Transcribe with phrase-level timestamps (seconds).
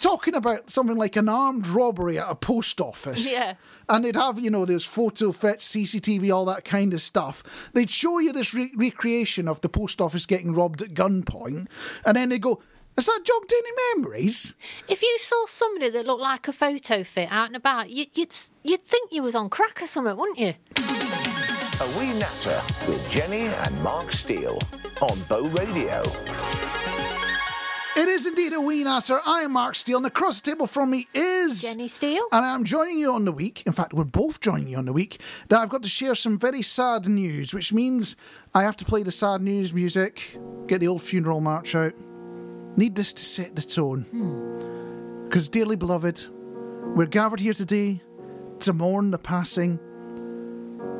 [0.00, 3.32] talking about something like an armed robbery at a post office.
[3.32, 3.54] Yeah.
[3.88, 7.70] And they'd have, you know, there's photo fits, CCTV, all that kind of stuff.
[7.74, 11.66] They'd show you this re- recreation of the post office getting robbed at gunpoint.
[12.06, 12.62] And then they go,
[12.96, 14.54] has that jogged any memories?
[14.88, 18.34] If you saw somebody that looked like a photo fit out and about, you, you'd
[18.62, 20.54] you'd think you was on crack or something, wouldn't you?
[21.80, 24.58] A Wee Natter with Jenny and Marc Steele
[25.00, 26.02] on Bow Radio.
[27.96, 29.18] It is indeed a wee natter.
[29.26, 32.26] I am Marc Steele, and across the table from me is Jenny Steele.
[32.32, 33.64] And I'm joining you on the week.
[33.66, 35.20] In fact, we're both joining you on the week.
[35.48, 38.16] That I've got to share some very sad news, which means
[38.54, 41.94] I have to play the sad news music, get the old funeral march out.
[42.76, 44.02] Need this to set the tone.
[44.02, 45.24] Hmm.
[45.24, 46.26] Because, dearly beloved,
[46.96, 48.02] we're gathered here today
[48.60, 49.78] to mourn the passing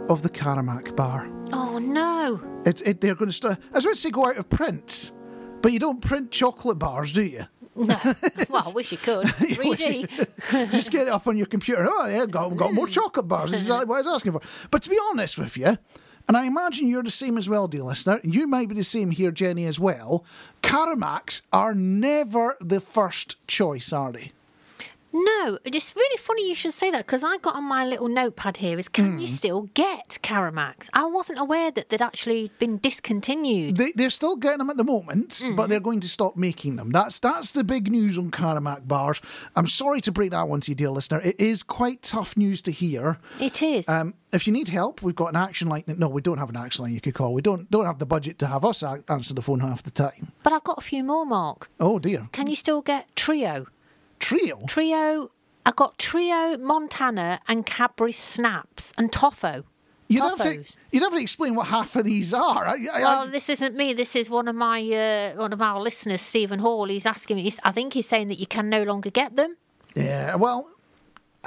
[0.09, 1.31] of the Caramac bar.
[1.53, 2.41] Oh no.
[2.65, 3.59] It's it, they're going to start.
[3.73, 5.13] I was about to say go out of print,
[5.63, 7.45] but you don't print chocolate bars, do you?
[7.77, 7.97] No.
[8.51, 9.27] well, I wish you could.
[9.41, 10.71] You wish 3D.
[10.71, 11.87] Just get it up on your computer.
[11.89, 12.93] Oh, yeah, got, got more hmm.
[12.93, 13.51] chocolate bars.
[13.51, 14.41] This is exactly what I was asking for.
[14.71, 15.79] But to be honest with you,
[16.29, 18.85] and I imagine you're the same as well, dear listener, and you might be the
[18.85, 20.25] same here, Jenny, as well.
[20.63, 24.33] Caramacs are never the first choice, are they?
[25.13, 28.59] No, it's really funny you should say that because I got on my little notepad
[28.59, 30.89] here is can you still get Caramacs?
[30.93, 33.77] I wasn't aware that they'd actually been discontinued.
[33.77, 36.91] They, they're still getting them at the moment, but they're going to stop making them.
[36.91, 39.21] That's that's the big news on Caramac bars.
[39.57, 41.21] I'm sorry to break that one to you, dear listener.
[41.21, 43.19] It is quite tough news to hear.
[43.41, 43.89] It is.
[43.89, 45.83] Um, if you need help, we've got an action line.
[45.87, 47.35] No, we don't have an action line you could call.
[47.35, 50.33] We don't don't have the budget to have us answer the phone half the time.
[50.45, 51.69] but I've got a few more, Marc.
[51.81, 53.67] Oh dear, Can you still get Trio?
[54.21, 54.65] Trio.
[54.67, 55.31] Trio.
[55.67, 59.65] I got Trio, Montana, and Cadbury Snaps and Toffo.
[60.09, 62.67] You'd have to you'd have to explain what half of these are.
[62.67, 63.95] I, I, Well, this isn't me.
[63.95, 66.87] This is one of my uh, one of our listeners, Stephen Hall.
[66.87, 67.43] He's asking me.
[67.43, 69.57] He's, I think he's saying that you can no longer get them.
[69.95, 70.69] yeah, well,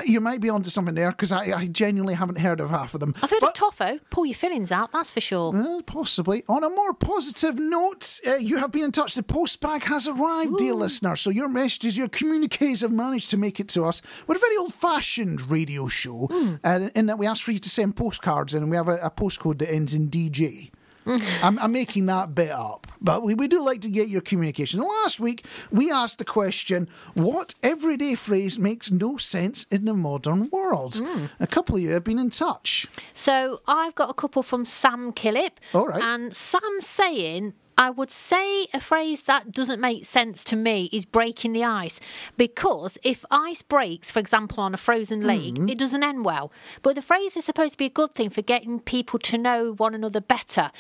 [0.05, 2.99] you might be onto something there because I, I genuinely haven't heard of half of
[2.99, 3.13] them.
[3.21, 3.99] I've heard But- of Toffo.
[4.09, 4.91] Pull your fillings out.
[4.91, 5.51] That's for sure.
[5.51, 6.43] Well, possibly.
[6.47, 9.15] On a more positive note, uh, you have been in touch.
[9.15, 11.15] The post bag has arrived, dear listener.
[11.15, 14.01] So your messages, your communiques have managed to make it to us.
[14.27, 16.27] We're a very old fashioned radio show
[16.63, 18.97] uh, in that we ask for you to send postcards in and we have a,
[18.97, 20.71] a postcode that ends in DJ.
[21.43, 24.81] I'm, I'm making that bit up, but we, we do like to get your communication.
[24.81, 30.49] Last week, we asked the question what everyday phrase makes no sense in the modern
[30.49, 30.97] world?
[30.97, 31.25] Hmm.
[31.39, 32.87] A couple of you have been in touch.
[33.13, 35.51] So I've got a couple from Sam Killip.
[35.73, 36.01] All right.
[36.01, 41.05] And Sam's saying, I would say a phrase that doesn't make sense to me is
[41.05, 41.99] breaking the ice.
[42.37, 45.69] Because if ice breaks, for example, on a frozen lake, Mm-hmm.
[45.69, 46.51] it doesn't end well.
[46.83, 49.73] But the phrase is supposed to be a good thing for getting people to know
[49.73, 50.71] one another better.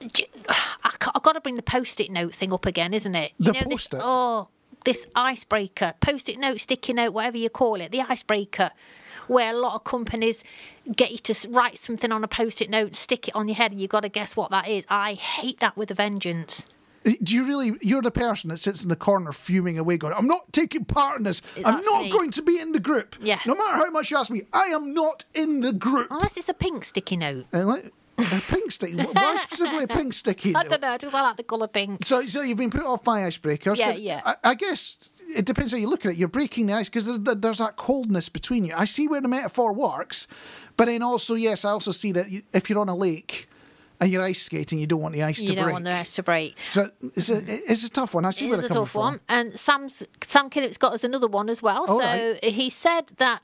[0.00, 3.32] I've got to bring the post it note thing up again, isn't it?
[3.40, 4.00] The this, post-it?
[4.02, 4.48] oh,
[4.84, 8.70] this icebreaker, post it note, sticky note, whatever you call it, the icebreaker,
[9.28, 10.44] where a lot of companies
[10.94, 13.72] get you to write something on a post it note, stick it on your head,
[13.72, 14.86] and you've got to guess what that is.
[14.88, 16.66] I hate that with a vengeance.
[17.04, 17.72] Do you really?
[17.82, 21.18] You're the person that sits in the corner fuming away, going, "I'm not taking part
[21.18, 21.40] in this.
[21.64, 22.10] I'm not me.
[22.10, 23.14] going to be in the group.
[23.20, 23.38] Yeah.
[23.46, 26.48] No matter how much you ask me, I am not in the group." Unless it's
[26.48, 27.46] a pink sticky note.
[27.54, 28.96] Uh, like, a pink sticky.
[28.96, 30.52] Why specifically a pink sticky?
[30.52, 30.66] Note?
[30.66, 32.04] I don't know, I just like the colour pink.
[32.04, 33.78] So, so you've been put off by icebreakers.
[33.78, 34.22] Yeah, yeah.
[34.24, 34.98] I, I guess
[35.34, 36.16] it depends how you look at it.
[36.18, 38.74] You're breaking the ice because there's, there's that coldness between you.
[38.76, 40.26] I see where the metaphor works,
[40.76, 43.48] but then also, yes, I also see that if you're on a lake
[43.98, 45.56] and you're ice skating, you don't want the ice You to break.
[45.58, 46.56] You don't want the ice to break.
[46.68, 47.42] So it's a,
[47.72, 48.24] it's a tough one.
[48.26, 49.00] I see It where they're coming tough from.
[49.00, 49.20] one.
[49.28, 51.86] And Sam's Sam Killip's got us another one as well.
[51.88, 52.44] All so right.
[52.44, 53.40] he said that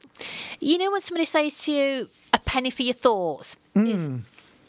[0.61, 3.87] you know when somebody says to you a penny for your thoughts Hmm.
[3.87, 4.09] is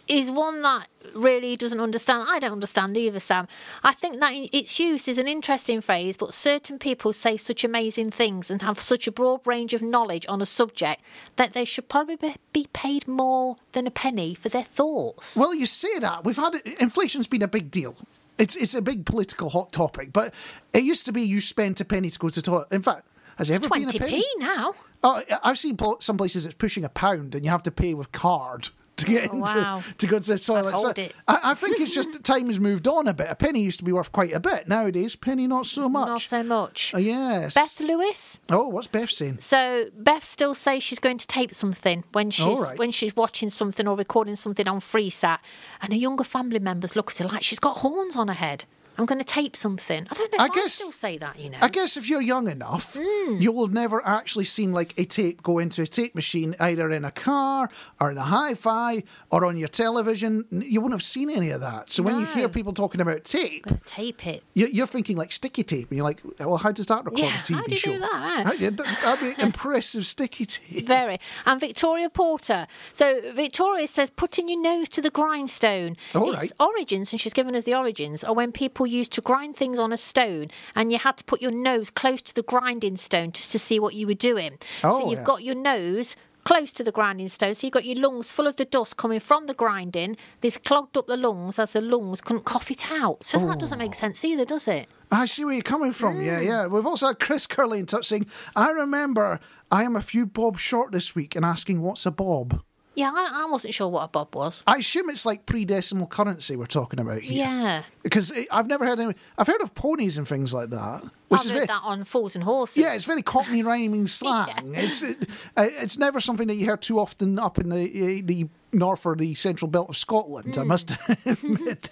[0.07, 2.27] is one that really doesn't understand.
[2.29, 3.47] I don't understand either, Sam.
[3.83, 8.11] I think that its use is an interesting phrase, but certain people say such amazing
[8.11, 11.01] things and have such a broad range of knowledge on a subject
[11.35, 15.37] that they should probably be- paid more than a penny for their thoughts.
[15.37, 17.95] Well, you say that we've had inflation's been a big deal.
[18.37, 20.33] It's it's a big political hot topic, but
[20.73, 22.71] it used to be you spent a penny to go to the toilet.
[22.71, 24.23] In fact, has it ever been a penny?
[24.37, 24.73] now.
[25.03, 28.11] Oh, I've seen some places it's pushing a pound, and you have to pay with
[28.11, 29.83] card to get Oh, into wow.
[29.97, 30.73] to go to the toilet.
[30.73, 31.15] hold it.
[31.27, 33.27] I, I think it's just time has moved on a bit.
[33.29, 34.67] A penny used to be worth quite a bit.
[34.67, 36.07] Nowadays, penny not so much.
[36.07, 36.91] Not so much.
[36.93, 37.55] Oh, yes.
[37.55, 38.39] Beth Lewis.
[38.49, 39.39] Oh, what's Beth saying?
[39.39, 42.77] So Beth still says she's going to tape something when she's right.
[42.77, 45.39] when she's watching something or recording something on FreeSat,
[45.81, 48.65] and her younger family members look at her like she's got horns on her head.
[48.97, 50.07] I'm going to tape something.
[50.09, 51.57] I don't know if I I, guess- still say that, you know.
[51.61, 53.37] I guess if you're young enough, Hmm.
[53.39, 57.03] you will never actually seen like a tape go into a tape machine, either in
[57.05, 57.69] a car
[57.99, 60.45] or in a hi-fi or on your television.
[60.51, 61.91] You wouldn't have seen any of that.
[61.91, 64.43] So when you hear people talking about tape, I'm going to tape it.
[64.53, 67.39] you- you're thinking like sticky tape, and you're like, "Well, how does that record Yeah,
[67.39, 68.45] a TV how do you show?" do that, man?
[68.45, 70.85] How- that- That'd be impressive sticky tape.
[70.87, 71.19] Very.
[71.45, 72.67] And Victoria Porter.
[72.93, 75.97] So Victoria says putting your nose to the grindstone.
[76.15, 76.51] All its right.
[76.59, 79.91] origins, and she's given us the origins, are when people used to grind things on
[79.93, 83.51] a stone and you had to put your nose close to the grinding stone just
[83.51, 84.57] to see what you were doing.
[84.83, 85.25] Oh, so you've yeah.
[85.25, 86.15] got your nose
[86.45, 89.21] close to the grinding stone, so you've got your lungs full of the dust coming
[89.21, 90.17] from the grinding.
[90.41, 93.23] This clogged up the lungs as the lungs couldn't cough it out.
[93.23, 93.83] So that doesn't Oh.
[93.85, 94.89] make sense either, does it?
[95.09, 96.21] I see where you're coming from.
[96.21, 96.45] Yeah, Hmm.
[96.45, 96.67] yeah.
[96.67, 98.25] We've also had Chris Curley in touch saying,
[98.57, 99.39] I remember
[99.71, 102.61] I am a few bob short this week and asking what's a bob.
[102.95, 104.61] Yeah, I, I wasn't sure what a bob was.
[104.67, 107.39] I assume it's like pre decimal currency we're talking about here.
[107.45, 107.83] Yeah.
[108.03, 109.15] Because it- I've never heard any.
[109.37, 111.03] I've heard of ponies and things like that.
[111.29, 112.77] Which I've is very, that on Fools and Horses.
[112.77, 114.73] Yeah, it's very Cockney rhyming slang.
[114.75, 118.21] It's it, uh, it's never something that you hear too often up in the uh,
[118.23, 120.57] the north or the central belt of Scotland.
[120.57, 120.91] I must
[121.25, 121.89] admit.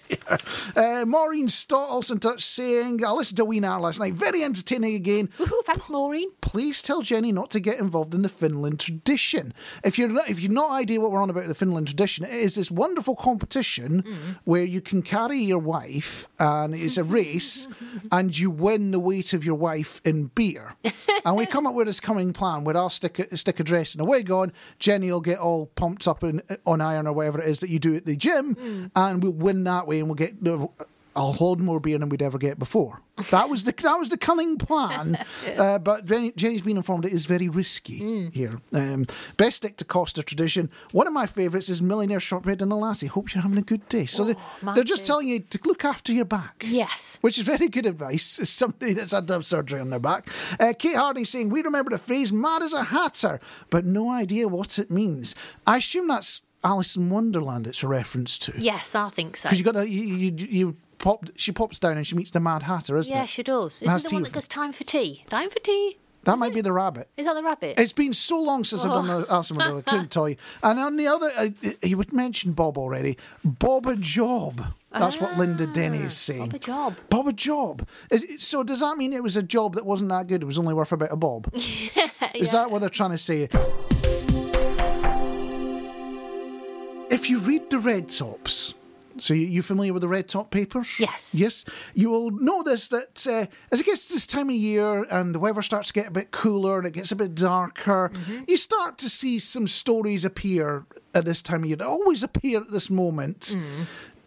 [0.75, 4.13] Uh, Maureen Stott also in touch saying, "I listened to Wee Natter last night.
[4.13, 5.27] Very entertaining again.
[5.37, 6.29] Woohoo, thanks, Maureen.
[6.41, 9.53] Please tell Jenny not to get involved in the Finland tradition.
[9.83, 12.33] If you're not, if you've no idea what we're on about the Finland tradition, it
[12.33, 14.03] is this wonderful competition
[14.43, 17.67] where you can carry your wife and it's a race,
[18.11, 18.99] and you win the
[19.33, 20.75] of your wife in beer.
[21.25, 23.93] and we come up with this coming plan where I'll stick a, stick a dress
[23.93, 24.53] and a wig on.
[24.79, 27.79] Jenny will get all pumped up in, on iron or whatever it is that you
[27.79, 28.91] do at the gym, mm.
[28.95, 30.43] and we'll win that way, and we'll get.
[30.43, 30.69] the
[31.15, 33.01] I'll hold more beer than we'd ever get before.
[33.29, 35.23] That was the that was the cunning plan,
[35.57, 38.59] uh, but Jenny, Jenny's been informed it is very risky here.
[38.73, 39.05] Um,
[39.37, 40.71] best stick to Costa tradition.
[40.91, 43.07] One of my favourites is Millionaire Shortbread and a Lassie.
[43.07, 44.05] Hope you're having a good day.
[44.05, 44.35] So they,
[44.73, 46.65] they're just telling you to look after your back.
[46.67, 47.19] Yes.
[47.21, 50.27] Which is very good advice as somebody that's had to have surgery on their back.
[50.59, 54.47] Uh, Kate Harding saying, We remember the phrase mad as a hatter, but no idea
[54.47, 55.35] what it means.
[55.67, 58.53] I assume that's Alice in Wonderland it's a reference to.
[58.57, 59.49] Yes, I think so.
[59.49, 62.39] Because you got to, you, you, you pop, she pops down and she meets the
[62.39, 63.29] Mad Hatter, isn't Yeah, it?
[63.29, 63.73] she does.
[63.81, 65.23] Isn't the one that goes time for tea?
[65.29, 65.97] Time for tea?
[66.23, 67.09] That might be the rabbit.
[67.17, 67.79] Is that the rabbit?
[67.79, 70.35] It's been so long since I've done the Alice in Wonderland, I couldn't tell you.
[70.61, 71.49] And on the other, uh,
[71.81, 73.17] he would mention Bob already.
[73.43, 74.61] Bob a job.
[74.91, 76.41] That's what Linda Denny is saying.
[76.41, 76.95] Ah, Bob a job.
[77.09, 77.87] Bob a job.
[78.11, 80.43] Is- So does that mean it was a job that wasn't that good?
[80.43, 81.49] It was only worth about a bob.
[82.35, 83.49] Is that what they're trying to say?
[87.09, 88.73] If you read the red tops,
[89.17, 90.99] so you, familiar with the red top papers?
[90.99, 91.33] Yes.
[91.33, 91.65] Yes.
[91.93, 95.61] You will notice that uh, as it gets this time of year and the weather
[95.61, 98.11] starts to get a bit cooler and it gets a bit darker,
[98.47, 101.77] you start to see some stories appear at this time of year.
[101.77, 103.55] They always appear at this moment,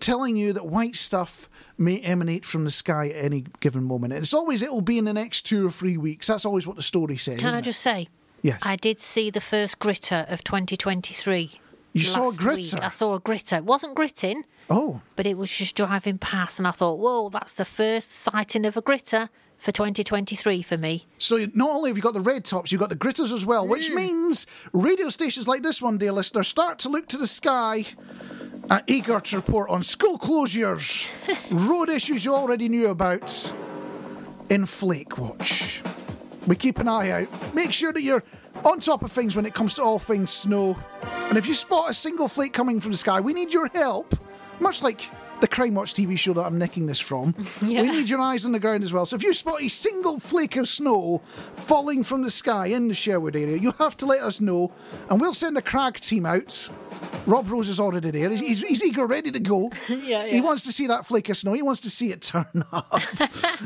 [0.01, 1.49] telling you that white stuff
[1.79, 4.13] may emanate from the sky at any given moment.
[4.13, 6.27] And it's always it'll be in the next two or three weeks.
[6.27, 7.39] That's always what the story says.
[7.39, 7.65] Can I isn't it?
[7.65, 8.09] just say?
[8.43, 8.61] Yes.
[8.65, 11.59] I did see the first gritter of 2023.
[11.95, 12.75] You saw a gritter?
[12.75, 12.85] Week.
[12.85, 13.59] I saw a gritter.
[13.59, 15.03] It wasn't gritting, Oh.
[15.17, 18.77] but it was just driving past, and I thought, whoa, that's the first sighting of
[18.77, 19.29] a gritter
[19.59, 21.07] for 2023 for me.
[21.19, 23.67] So not only have you got the red tops, you've got the gritters as well,
[23.67, 23.95] which Mm.
[23.97, 27.85] means radio stations like this one, dear listener, start to look to the sky.
[28.71, 31.09] Uh, eager to report on school closures,
[31.51, 33.53] road issues you already knew about,
[34.49, 35.87] in Flakewatch.
[36.47, 37.55] We keep an eye out.
[37.55, 38.25] Make sure that you're
[38.65, 40.79] on top of things when it comes to all things snow.
[41.29, 44.15] And if you spot a single flake coming from the sky, we need your help.
[44.61, 45.11] Much like
[45.41, 47.35] the Crimewatch TV show that I'm nicking this from.
[47.63, 47.83] Yeah.
[47.83, 49.05] We need your eyes on the ground as well.
[49.07, 52.95] So if you spot a single flake of snow falling from the sky in the
[52.95, 54.73] Sherwood area, you have to let us know,
[55.11, 56.69] and we'll send a crag team out.
[57.27, 58.29] Rob Rose is already there.
[58.31, 59.71] He's, he's, he's eager, ready to go.
[59.89, 61.53] Yeah, yeah, He wants to see that flake of snow.
[61.55, 62.93] He wants to see it turn up.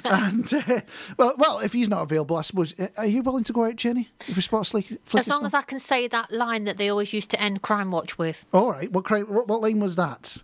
[0.05, 0.81] and uh,
[1.17, 2.79] well, well, if he's not available, I suppose.
[2.79, 4.09] uh, Are you willing to go out, Jenny?
[4.27, 5.47] If we spot a flake, flake As long snow?
[5.47, 8.45] as I can say that line that they always used to end Crime Watch with.
[8.53, 8.91] All right.
[8.93, 9.25] What crime?
[9.27, 10.39] What, what line was that?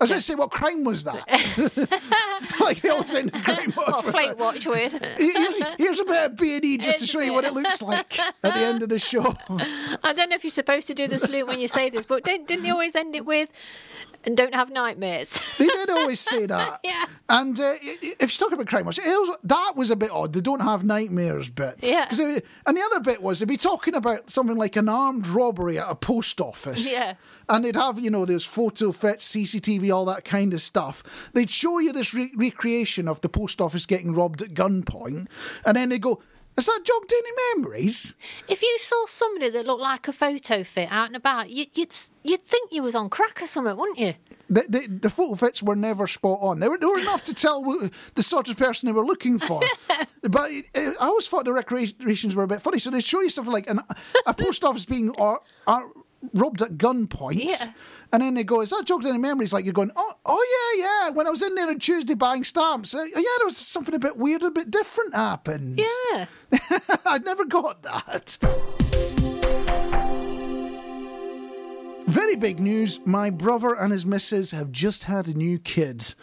[0.00, 1.28] I was going to say, what crime was that?
[2.60, 4.04] like they always end the crime watch.
[4.04, 4.38] Or Flake that.
[4.38, 4.92] Watch with.
[5.18, 7.82] Here's, here's a bit of B and E just to show you what it looks
[7.82, 9.34] like at the end of the show.
[9.50, 12.24] I don't know if you're supposed to do the salute when you say this, but
[12.24, 13.50] didn't they always end it with,
[14.24, 15.38] and don't have nightmares?
[15.58, 16.80] They did always say that.
[16.82, 17.04] Yeah.
[17.28, 20.32] And uh, if you're talking about crime watch, it was, that was a bit odd.
[20.32, 21.76] They don't have nightmares bit.
[21.82, 22.08] Yeah.
[22.10, 25.78] they- and the other bit was they'd be talking about something like an armed robbery
[25.78, 26.90] at a post office.
[26.90, 27.14] Yeah.
[27.50, 31.30] And they'd have, you know, there's photo fits, CCTV, all that kind of stuff.
[31.34, 35.26] They'd show you this re- recreation of the post office getting robbed at gunpoint.
[35.66, 36.22] And then they go,
[36.56, 38.14] Has that jogged any memories?
[38.48, 41.92] If you saw somebody that looked like a photo fit out and about, you, you'd
[42.22, 44.14] you'd think you was on crack or something, wouldn't you?
[44.48, 46.60] The, the, the photo fits were never spot on.
[46.60, 47.62] They were, they were enough to tell
[48.14, 49.60] the sort of person they were looking for.
[50.22, 52.78] but uh, I always thought the recreations were a bit funny.
[52.78, 53.80] So they show you stuff like an,
[54.24, 55.34] a post office being uh,
[56.32, 57.48] robbed at gunpoint.
[57.48, 57.72] Yeah.
[58.12, 59.52] And then they go, is that jogged any memories?
[59.52, 61.10] Like you're going, oh, oh yeah, yeah.
[61.10, 63.98] When I was in there on Tuesday buying stamps, uh, yeah, there was something a
[63.98, 65.78] bit weird, a bit different happened.
[65.78, 66.26] Yeah.
[67.06, 68.38] I'd never got that.
[72.06, 72.98] Very big news.
[73.06, 76.14] My brother and his missus have just had a new kid.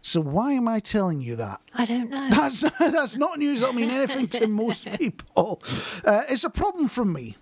[0.00, 1.60] So why am I telling you that?
[1.74, 2.28] I don't know.
[2.30, 5.60] That's that's not news that'll mean anything to most people.
[6.04, 7.36] Uh, it's a problem for me.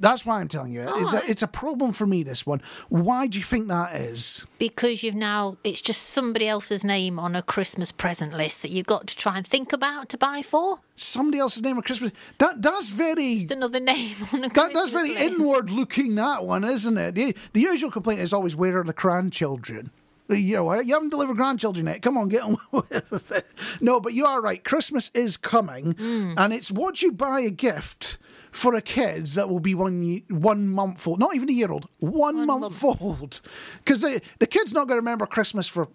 [0.00, 0.82] That's why I'm telling you.
[0.96, 2.62] It's a, it's a problem for me, this one.
[2.88, 4.46] Why do you think that is?
[4.58, 8.86] Because you've now, it's just somebody else's name on a Christmas present list that you've
[8.86, 10.80] got to try and think about to buy for.
[10.96, 12.12] Somebody else's name at Christmas.
[12.38, 15.20] That That's very Just another name on a That, Christmas that's very list.
[15.38, 17.14] inward looking, that one, isn't it?
[17.14, 19.90] The, the usual complaint is always, where are the grandchildren?
[20.30, 22.02] You know, you haven't delivered grandchildren yet.
[22.02, 23.46] Come on, get on with it.
[23.82, 24.62] No, but you are right.
[24.62, 26.34] Christmas is coming, Hmm.
[26.38, 28.16] and it's what you buy a gift
[28.50, 31.88] for a kid that will be one one month old, not even a year old,
[31.98, 33.40] one, month, old.
[33.84, 35.88] Because the, the kid's not going to remember Christmas for,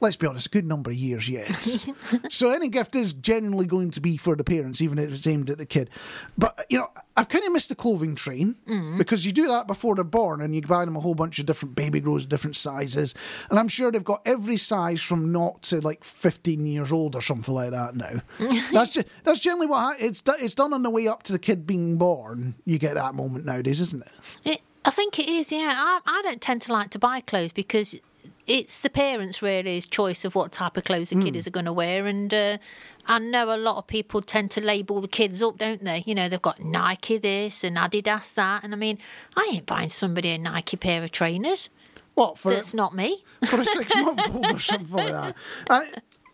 [0.00, 1.78] let's be honest, a good number of years yet.
[2.28, 5.48] so any gift is generally going to be for the parents, even if it's aimed
[5.48, 5.88] at the kid.
[6.36, 8.98] But, you know, I've kind of missed the clothing train mm.
[8.98, 11.46] because you do that before they're born and you buy them a whole bunch of
[11.46, 13.14] different baby grows, different sizes.
[13.48, 17.22] And I'm sure they've got every size from not to like 15 years old or
[17.22, 18.20] something like that now.
[18.72, 21.38] that's, just, that's generally what ha- it's, it's done on the way up to the
[21.38, 22.54] kid being born.
[22.66, 24.12] You get that moment nowadays, isn't it?
[24.44, 25.74] It, I think it is, yeah.
[25.74, 27.98] I, I don't tend to like to buy clothes because
[28.46, 31.72] it's the parents' really choice of what type of clothes the kid is going to
[31.72, 32.06] wear.
[32.06, 32.58] And uh,
[33.06, 36.04] I know a lot of people tend to label the kids up, don't they?
[36.06, 38.62] You know, they've got Nike this and Adidas that.
[38.62, 38.98] And I mean,
[39.36, 41.70] I ain't buying somebody a Nike pair of trainers.
[42.14, 43.24] What, for, That's not me.
[43.46, 45.36] for a six month old or something like that.
[45.68, 45.82] Uh,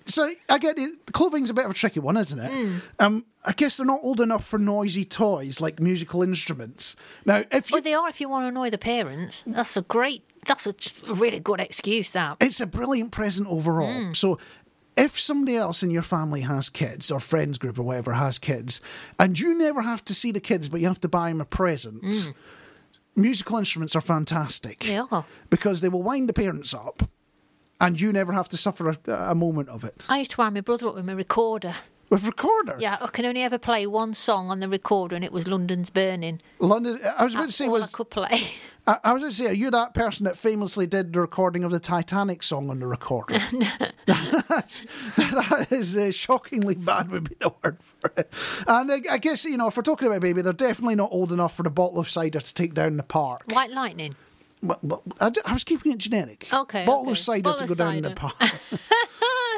[0.06, 1.12] so I get it.
[1.12, 2.50] Clothing's a bit of a tricky one, isn't it?
[2.52, 2.78] Hmm.
[2.98, 6.96] Um, I guess they're not old enough for noisy toys like musical instruments.
[7.24, 9.44] Now, if you, Well, they are if you want to annoy the parents.
[9.46, 10.74] That's a great, that's a,
[11.10, 12.36] a really good excuse, that.
[12.40, 13.92] it's a brilliant present overall.
[13.92, 14.12] Hmm.
[14.14, 14.38] So.
[14.94, 18.82] If somebody else in your family has kids, or friends group, or whatever has kids,
[19.18, 21.46] and you never have to see the kids, but you have to buy them a
[21.46, 22.30] present, hmm.
[23.16, 24.80] musical instruments are fantastic.
[24.80, 25.24] They are.
[25.48, 27.08] Because they will wind the parents up,
[27.82, 30.06] and you never have to suffer a, a moment of it.
[30.08, 31.74] I used to wind my brother up with my recorder.
[32.08, 35.32] With recorder, Yeah, I can only ever play one song on the recorder, and it
[35.32, 36.42] was London's Burning.
[36.58, 37.00] London.
[37.18, 38.52] I was about to say all was I could play.
[38.86, 41.64] I, I was going to say, are you that person that famously did the recording
[41.64, 43.34] of the Titanic song on the recorder?
[44.06, 44.82] That's,
[45.16, 48.28] that is uh, shockingly bad, would be the word for it.
[48.66, 51.32] And I, I guess, you know, if we're talking about baby, they're definitely not old
[51.32, 53.44] enough for the bottle of cider to take down the park.
[53.46, 54.16] White Lightning.
[54.62, 56.46] But, but I, I was keeping it generic.
[56.52, 57.10] Okay, Bottle okay.
[57.12, 58.20] of cider Bottle to go down in the cider.
[58.20, 58.52] park.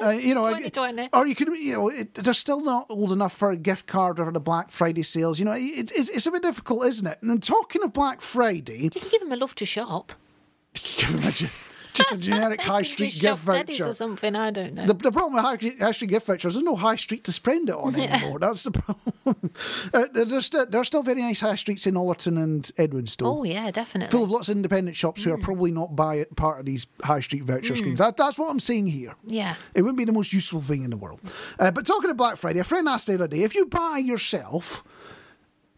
[0.03, 1.09] Uh, you know, I- 2020.
[1.13, 4.19] or you could, you know, it, they're still not old enough for a gift card
[4.19, 5.39] or the Black Friday sales.
[5.39, 7.19] You know, it, it's, it's a bit difficult, isn't it?
[7.23, 10.13] And then talking of Black Friday, You can give him a love to shop.
[10.75, 11.51] give them a,
[11.95, 13.87] just a generic high street gift voucher.
[13.89, 14.37] or something.
[14.37, 14.87] I don't know.
[14.87, 17.69] The, the problem with high, high street gift vouchers, there's no high street to spend
[17.71, 18.39] it on anymore.
[18.39, 19.15] That's the problem.
[19.95, 23.23] uh, there's, still, there's still very nice high streets in Ollerton and Edwinstowe.
[23.27, 24.11] oh yeah, definitely.
[24.11, 25.25] Full of lots of independent shops Mm.
[25.25, 27.99] who are probably not by part of these high street voucher schemes.
[27.99, 29.15] That, that's what I'm saying here.
[29.27, 29.55] Yeah.
[29.75, 31.21] It wouldn't be the most useful thing in the world.
[31.59, 33.99] Uh, but talking of Black Friday, a friend asked the other day if you buy
[34.05, 34.83] yourself,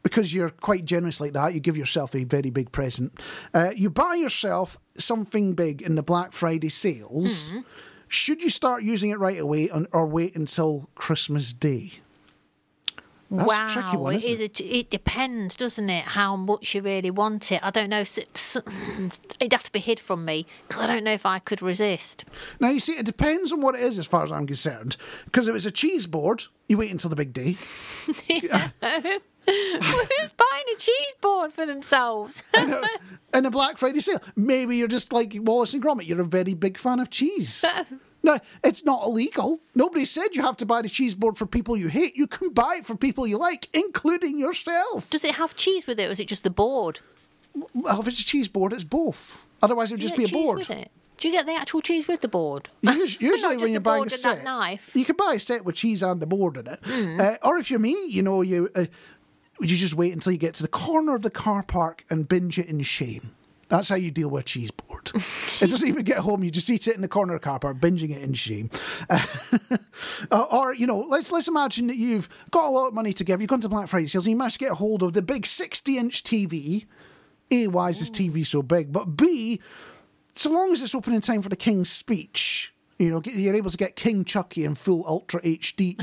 [0.06, 3.12] because you're quite generous like that, you give yourself a very big present,
[3.52, 7.60] uh, you buy yourself something big in the Black Friday sales, Mm-hmm.
[8.06, 11.90] should you start using it right away on, or wait until Christmas Day?
[13.32, 14.40] That's wow, a tricky one, it is.
[14.40, 14.60] it?
[14.60, 16.04] A, it depends, doesn't it?
[16.04, 17.58] How much you really want it.
[17.64, 18.02] I don't know.
[18.02, 22.24] It'd have to be hid from me because I don't know if I could resist.
[22.60, 24.96] Now, you see, it depends on what it is as far as I'm concerned.
[25.24, 27.56] Because if it's a cheese board, you wait until the big day.
[29.46, 32.42] Who's buying a cheese board for themselves?
[33.34, 34.20] in a Black Friday sale.
[34.34, 36.06] Maybe you're just like Wallace and Gromit.
[36.06, 37.64] You're a very big fan of cheese.
[38.22, 39.60] no, it's not illegal.
[39.74, 42.16] Nobody said you have to buy the cheese board for people you hate.
[42.16, 45.08] You can buy it for people you like, including yourself.
[45.10, 47.00] Does it have cheese with it, or is it just the board?
[47.72, 49.46] Well, if it's a cheese board, it's both.
[49.62, 50.58] Otherwise, it would just be a board.
[50.58, 50.90] with it?
[51.18, 52.68] Do you get the actual cheese with the board?
[52.86, 54.90] Us- Usually, when you're buying a and set, knife.
[54.94, 56.78] you can buy a set with cheese and the board in it.
[56.84, 57.18] Hmm.
[57.18, 58.84] Uh, or if you're me, you know, you uh,
[59.60, 62.58] you just wait until you get to the corner of the car park and binge
[62.58, 63.32] it in shame.
[63.68, 65.10] That's how you deal with a cheese board.
[65.60, 66.44] it doesn't even get home.
[66.44, 68.70] You just eat it in the corner of the car park, binging it in shame.
[70.30, 73.24] Uh, or, you know, let's let's imagine that you've got a lot of money to
[73.24, 73.40] give.
[73.40, 75.46] You've gone to Black Friday sales and you managed to get hold of the big
[75.46, 76.86] 60 inch TV.
[77.50, 78.92] A, why is this TV so big?
[78.92, 79.60] But B,
[80.34, 83.70] so long as it's open in time for the King's speech, you know, you're able
[83.70, 86.00] to get King Chuckie in full Ultra HD.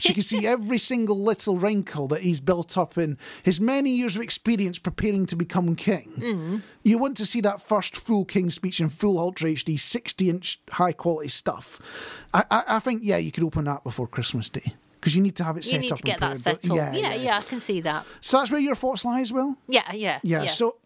[0.00, 3.90] so you can see every single little wrinkle that he's built up in his many
[3.90, 6.10] years of experience preparing to become king.
[6.16, 6.56] Mm-hmm.
[6.82, 10.60] You want to see that first full King speech in full Ultra HD, 60 inch
[10.70, 11.78] high quality stuff.
[12.32, 14.74] I, I, I think, yeah, you could open that before Christmas Day.
[14.98, 16.62] Because you need to have it set You set need up to get and that
[16.62, 16.76] set up.
[16.76, 18.04] Yeah, yeah, I can see that.
[18.20, 19.56] So that's where your thoughts lie as well?
[19.66, 20.76] Yeah, yeah, Yeah, so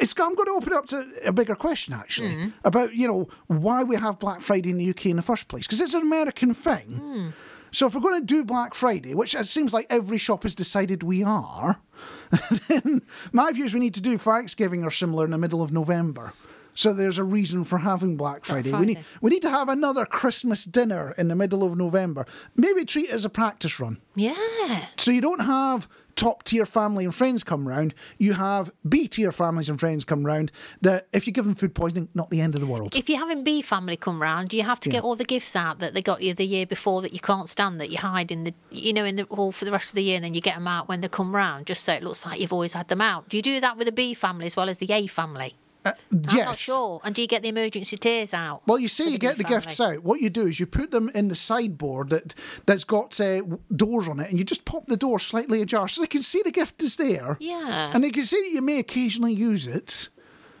[0.00, 2.48] it's I'm going to open it up to a bigger question actually Mm-hmm.
[2.64, 5.66] about you know why we have Black Friday in the UK in the first place
[5.66, 7.00] because it's an American thing.
[7.02, 7.32] Mm.
[7.72, 10.56] So if we're going to do Black Friday, which it seems like every shop has
[10.56, 11.80] decided we are,
[12.68, 13.00] then
[13.32, 16.32] my view is we need to do Thanksgiving or similar in the middle of November.
[16.74, 18.72] So there's a reason for having Black Friday.
[18.72, 19.06] We need Friday.
[19.20, 22.26] we need to have another Christmas dinner in the middle of November.
[22.56, 23.98] Maybe treat it as a practice run.
[24.14, 24.86] Yeah.
[24.96, 27.94] So you don't have top tier family and friends come round.
[28.18, 30.52] You have B tier families and friends come round.
[30.82, 32.96] That if you give them food poisoning, not the end of the world.
[32.96, 35.78] If you're having B family come round, you have to get all the gifts out
[35.78, 38.44] that they got you the year before that you can't stand that you hide in
[38.44, 40.40] the, you know, in the hall for the rest of the year, and then you
[40.40, 42.88] get them out when they come round, just so it looks like you've always had
[42.88, 43.28] them out.
[43.28, 45.54] Do you do that with the B family as well as the A family?
[45.84, 46.58] I'm not yes.
[46.60, 47.00] sure.
[47.04, 48.62] And do you get the emergency tears out?
[48.66, 50.02] Well, you say for you get the gifts out.
[50.02, 52.34] What you do is you put them in the sideboard that
[52.66, 53.42] that's got uh,
[53.74, 56.42] doors on it, and you just pop the door slightly ajar so they can see
[56.44, 57.36] the gift is there.
[57.40, 57.90] Yeah.
[57.94, 60.08] and they can see that you may occasionally use it,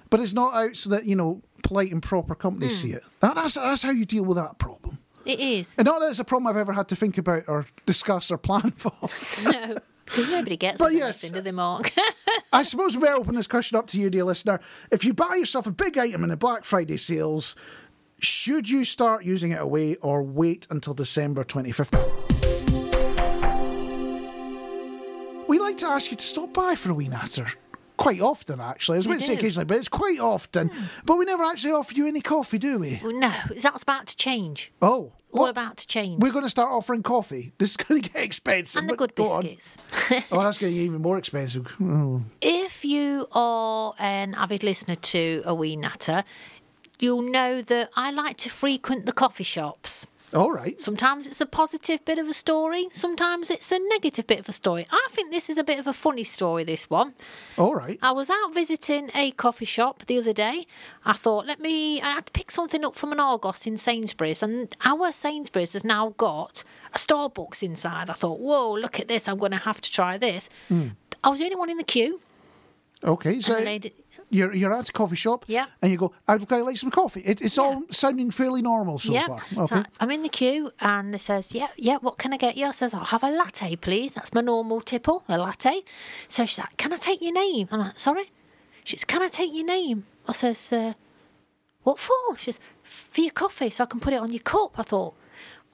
[0.08, 2.72] but it's not out so that you know polite and proper company Hmm.
[2.72, 3.02] see it.
[3.20, 4.98] That- That's that's how you deal with that problem.
[5.26, 5.74] It is.
[5.76, 8.38] And not that it's a problem I've ever had to think about or discuss or
[8.38, 8.92] plan for.
[9.44, 9.76] no.
[10.10, 11.28] Because nobody gets But yes.
[11.28, 11.92] do they, Marc?
[12.52, 14.60] I suppose we better open this question up to you, dear listener.
[14.90, 17.54] If you buy yourself a big item in the Black Friday sales,
[18.18, 21.96] should you start using it away or wait until December 25th?
[25.46, 27.46] We like to ask you to stop by for a wee natter.
[28.00, 28.96] Quite often, actually.
[28.96, 30.68] I was We going to say occasionally, but it's quite often.
[30.68, 30.84] Hmm.
[31.04, 32.98] But we never actually offer you any coffee, do we?
[33.02, 33.30] well, no,
[33.60, 34.72] that's about to change.
[34.80, 35.12] Oh.
[35.32, 35.50] All what?
[35.50, 36.22] about to change.
[36.22, 37.52] We're going to start offering coffee.
[37.58, 38.80] This is going to get expensive.
[38.80, 39.76] and the good go biscuits.
[40.32, 41.76] Oh, that's getting even more expensive.
[41.78, 42.22] Oh.
[42.40, 46.24] If you are an avid listener to A Wee Natter,
[46.98, 50.06] you'll know that I like to frequent the coffee shops.
[50.32, 50.80] All right.
[50.80, 54.52] Sometimes it's a positive bit of a story, sometimes it's a negative bit of a
[54.52, 54.86] story.
[54.90, 57.14] I think this is a bit of a funny story, this one.
[57.58, 57.98] All right.
[58.00, 60.66] I was out visiting a coffee shop the other day.
[61.04, 64.42] I thought, let me, I had to pick something up from an Argos in Sainsbury's,
[64.42, 66.62] and our Sainsbury's has now got
[66.94, 68.08] a Starbucks inside.
[68.08, 70.48] I thought, whoa, look at this, I'm going to have to try this.
[70.68, 70.88] Hmm.
[71.24, 72.20] I was the only one in the queue.
[73.02, 73.40] Okay.
[73.40, 73.94] So And the lady,
[74.30, 75.66] you're you're at a coffee shop, Yeah.
[75.82, 79.12] and you go, "I'd quite like some coffee." It, it's all sounding fairly normal so
[79.12, 79.26] yeah.
[79.26, 79.66] far.
[79.68, 82.66] So I'm in the queue and they says, yeah, yeah, what can I get you?
[82.66, 84.14] I says, I'll have a latte, please.
[84.14, 85.82] That's my normal tipple, a latte.
[86.28, 87.68] So she's like, can I take your name?
[87.70, 88.30] I'm like, sorry?
[88.84, 90.06] She says, can I take your name?
[90.26, 90.94] I says, uh,
[91.82, 92.36] what for?
[92.36, 94.78] She says, for your coffee, so I can put it on your cup.
[94.78, 95.14] I thought,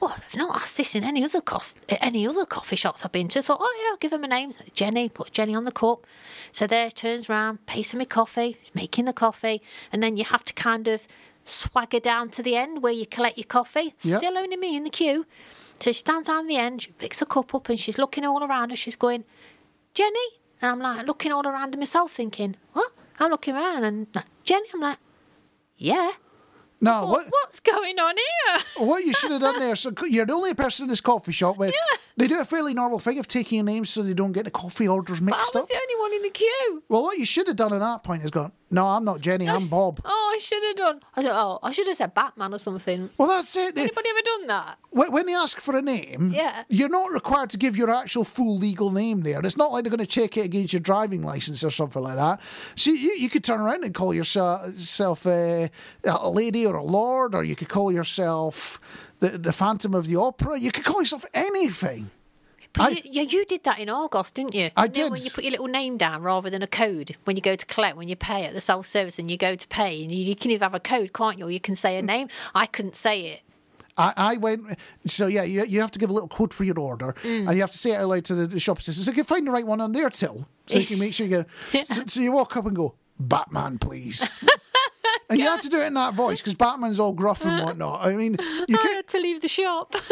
[0.00, 3.28] well, they've not asked this in any other cost, any other coffee shops I've been
[3.28, 3.38] to.
[3.38, 4.52] I thought, oh yeah, I'll give them a name.
[4.74, 6.06] Jenny, put Jenny on the cup.
[6.52, 10.44] So there, turns round, pays for my coffee, making the coffee, and then you have
[10.44, 11.08] to kind of
[11.44, 13.94] swagger down to the end where you collect your coffee.
[14.02, 14.20] Yep.
[14.20, 15.24] Still only me in the queue.
[15.80, 18.42] So she stands down the end, she picks the cup up, and she's looking all
[18.42, 19.24] around and She's going,
[19.94, 20.28] Jenny,
[20.60, 22.92] and I'm like looking all around her myself, thinking, what?
[23.18, 24.06] I'm looking around, and
[24.44, 24.98] Jenny, I'm like,
[25.78, 26.12] yeah.
[26.80, 28.86] Now, What, what what's going on here?
[28.86, 29.76] what you should have done there?
[29.76, 31.72] So you're the only person in this coffee shop where
[32.16, 34.88] they do a fairly normal thing of taking names so they don't get the coffee
[34.88, 35.52] orders mixed up.
[35.52, 35.68] But I was up.
[35.68, 36.82] the only one in the queue.
[36.88, 38.52] Well, what you should have done at that point is gone.
[38.68, 39.48] No, I'm not Jenny.
[39.48, 40.00] I'm Bob.
[40.04, 41.00] Oh, I should have done.
[41.14, 43.10] I said, oh, I should have said Batman or something.
[43.16, 43.78] Well, that's it.
[43.78, 44.78] Anybody ever done that?
[44.90, 46.64] When they ask for a name, Yeah.
[46.68, 49.38] you're not required to give your actual full legal name there.
[49.44, 52.16] It's not like they're going to check it against your driving license or something like
[52.16, 52.40] that.
[52.74, 55.68] So you, you could turn around and call yourself, yourself uh,
[56.04, 58.80] a lady or a lord, or you could call yourself
[59.20, 60.58] the, the Phantom of the Opera.
[60.58, 62.10] You could call yourself anything.
[62.72, 64.70] But I- you, yeah, you did that in Argos, didn't you?
[64.76, 65.24] I You know, When did.
[65.24, 67.96] you put your little name down rather than a code when you go to collect,
[67.96, 70.36] when you pay at the self service and you go to pay, and you, you
[70.36, 71.46] can even have a code, can't you?
[71.46, 72.28] Or you can say a name.
[72.54, 73.40] I couldn't say it.
[73.98, 76.78] I, I went, so yeah, you, you have to give a little code for your
[76.78, 77.46] order, Mm.
[77.48, 79.06] and you have to say it out loud to the, the shop assistant.
[79.06, 81.26] So you can find the right one on their till, so you can make sure
[81.26, 81.86] you get.
[81.94, 84.28] so, so you walk up and go, Batman, please.
[85.30, 88.04] and you have to do it in that voice because Batman's all gruff and whatnot.
[88.04, 88.36] I mean,
[88.68, 89.94] you I had to leave the shop.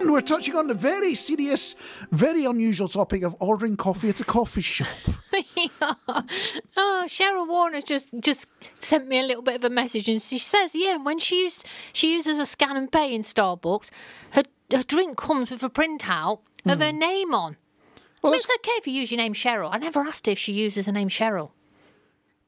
[0.00, 1.74] And we're touching on the very serious,
[2.12, 4.86] very unusual topic of ordering coffee at a coffee shop.
[6.76, 8.46] Oh, Cheryl Warner just just
[8.80, 11.64] sent me a little bit of a message, and she says, yeah, when she used
[11.92, 13.90] she uses a scan and pay in Starbucks,
[14.30, 16.98] her her drink comes with a printout of her hmm.
[16.98, 17.56] name on.
[18.30, 19.68] Well, it's okay if you use your name Cheryl.
[19.72, 21.50] I never asked if she uses the name Cheryl.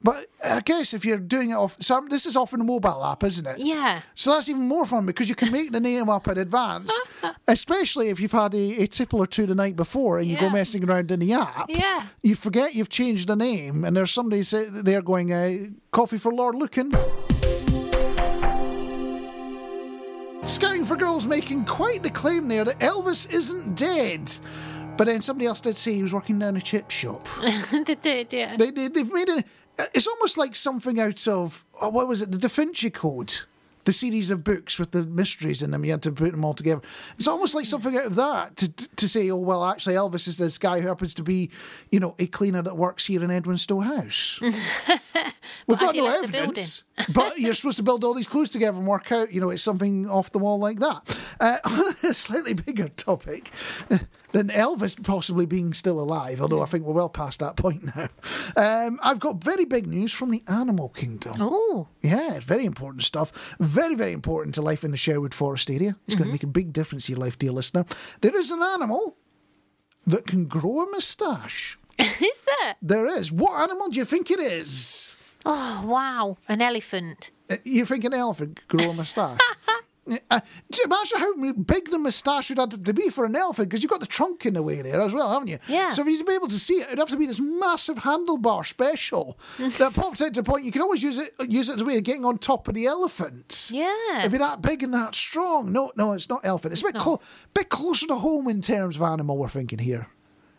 [0.03, 3.23] But I guess if you're doing it off, so this is often a mobile app,
[3.23, 3.59] isn't it?
[3.59, 4.01] Yeah.
[4.15, 6.97] So that's even more fun because you can make the name up in advance,
[7.49, 10.49] especially if you've had a, a tipple or two the night before and you go
[10.49, 11.67] messing around in the app.
[11.69, 12.07] Yeah.
[12.23, 16.33] You forget you've changed the name and there's somebody say, there going, uh, coffee for
[16.33, 16.93] Lord Lucan.
[20.47, 24.33] Scouting for Girls making quite the claim there that Elvis isn't dead.
[25.01, 27.27] But then somebody else did say he was working down a chip shop.
[27.73, 28.55] they did, yeah.
[28.59, 29.47] They, they, they've made it.
[29.95, 32.31] It's almost like something out of oh, what was it?
[32.31, 33.33] The Da Vinci Code,
[33.85, 35.87] the series of books with the mysteries in them.
[35.87, 36.83] You had to put them all together.
[37.17, 40.37] It's almost like something out of that to to say, oh well, actually Elvis is
[40.37, 41.51] this guy who happens to be,
[41.91, 44.39] you know, a cleaner that works here in Edwin Edwinstowe House.
[45.67, 46.85] We've got no evidence,
[47.15, 49.63] but you're supposed to build all these clues together and work out, you know, it's
[49.63, 51.19] something off the wall like that.
[51.41, 53.51] Uh, on a slightly bigger topic
[54.33, 58.09] than Elvis possibly being still alive, although I think we're well past that point now.
[58.57, 61.35] Um, I've got very big news from the animal kingdom.
[61.41, 63.57] Oh, Yeah, it's very important stuff.
[63.59, 65.97] Very, very important to life in the Sherwood Forest area.
[66.07, 66.19] It's Mm-hmm.
[66.23, 67.85] going to make a big difference to your life, dear listener.
[68.21, 69.17] There is an animal
[70.07, 71.79] that can grow a moustache.
[71.99, 72.77] is there?
[72.81, 73.31] There is.
[73.33, 75.17] What animal do you think it is?
[75.45, 76.37] Oh, wow.
[76.49, 77.31] An elephant.
[77.51, 79.39] Uh, You think an elephant could grow a moustache?
[80.09, 80.41] Uh,
[80.85, 83.69] imagine how big the moustache would have to be for an elephant?
[83.69, 85.59] Because you've got the trunk in the way there as well, haven't you?
[85.69, 85.91] Yeah.
[85.91, 87.99] So for you to be able to see it, it'd have to be this massive
[87.99, 91.77] handlebar special that pops out to the point you can always use it use it
[91.77, 93.69] as a way of getting on top of the elephant.
[93.73, 94.19] Yeah.
[94.21, 95.71] It'd be that big and that strong.
[95.71, 96.73] No, no, it's not elephant.
[96.73, 97.21] It's a bit, clo-
[97.55, 100.09] bit closer to home in terms of animal we're thinking here.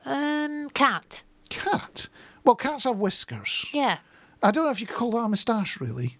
[0.05, 1.23] Um, cat.
[1.49, 2.07] Cat.
[2.43, 3.65] Well, cats have whiskers.
[3.73, 3.97] Yeah.
[4.41, 6.17] I don't know if you could call that a moustache, really.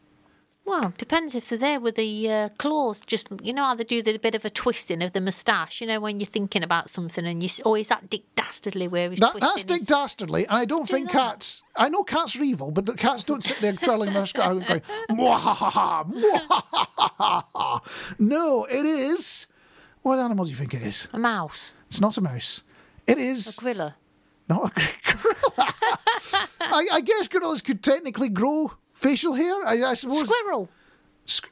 [0.64, 3.00] Well, depends if they're there with the uh, claws.
[3.02, 5.82] Just you know how they do the bit of a twisting of the moustache.
[5.82, 9.10] You know when you're thinking about something and you oh, is that Dick Dastardly where
[9.10, 9.50] he's That, twisting?
[9.50, 10.48] that's Dick his- Dastardly.
[10.48, 11.14] I don't think that.
[11.14, 11.64] cats.
[11.76, 14.34] I know cats are evil, but the cats don't sit there twirling their and
[14.66, 19.48] going, "Mwahaha, mwahaha." No, it is.
[20.04, 21.08] What animal do you think it is?
[21.14, 22.64] a mouse, It's not a mouse.
[23.08, 23.96] It is a gorilla.
[24.48, 24.74] not a
[25.12, 25.68] gorilla.
[26.60, 29.66] I, I guess gorillas could technically grow facial hair.
[29.66, 30.30] I, I suppose.
[30.30, 30.70] Squirrel.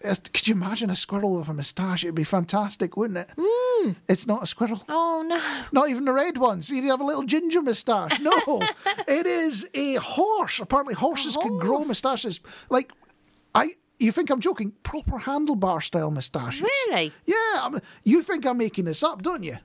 [0.04, 2.04] Uh, Could you imagine a squirrel with a moustache?
[2.04, 3.96] It'd be fantastic, wouldn't it?
[4.08, 4.84] It's not a squirrel.
[4.90, 5.40] Oh no.
[5.72, 6.70] Not even the red ones.
[6.70, 8.20] You'd have a little ginger moustache.
[8.20, 8.32] No,
[9.08, 10.60] it is a horse.
[10.60, 12.40] Apparently, horses can grow moustaches.
[12.70, 12.92] Like,
[13.56, 13.76] I.
[14.02, 14.72] You think I'm joking?
[14.84, 16.62] Proper handlebar style moustaches.
[16.62, 17.12] Really?
[17.26, 17.36] Yeah.
[17.58, 19.58] I'm, you think I'm making this up, don't you?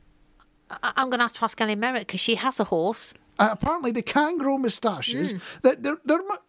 [0.70, 3.14] I- I'm going to have to ask Ellie Merritt because she has a horse.
[3.38, 5.35] Uh, apparently, they can grow moustaches.
[5.62, 6.42] That they're, they're, mu-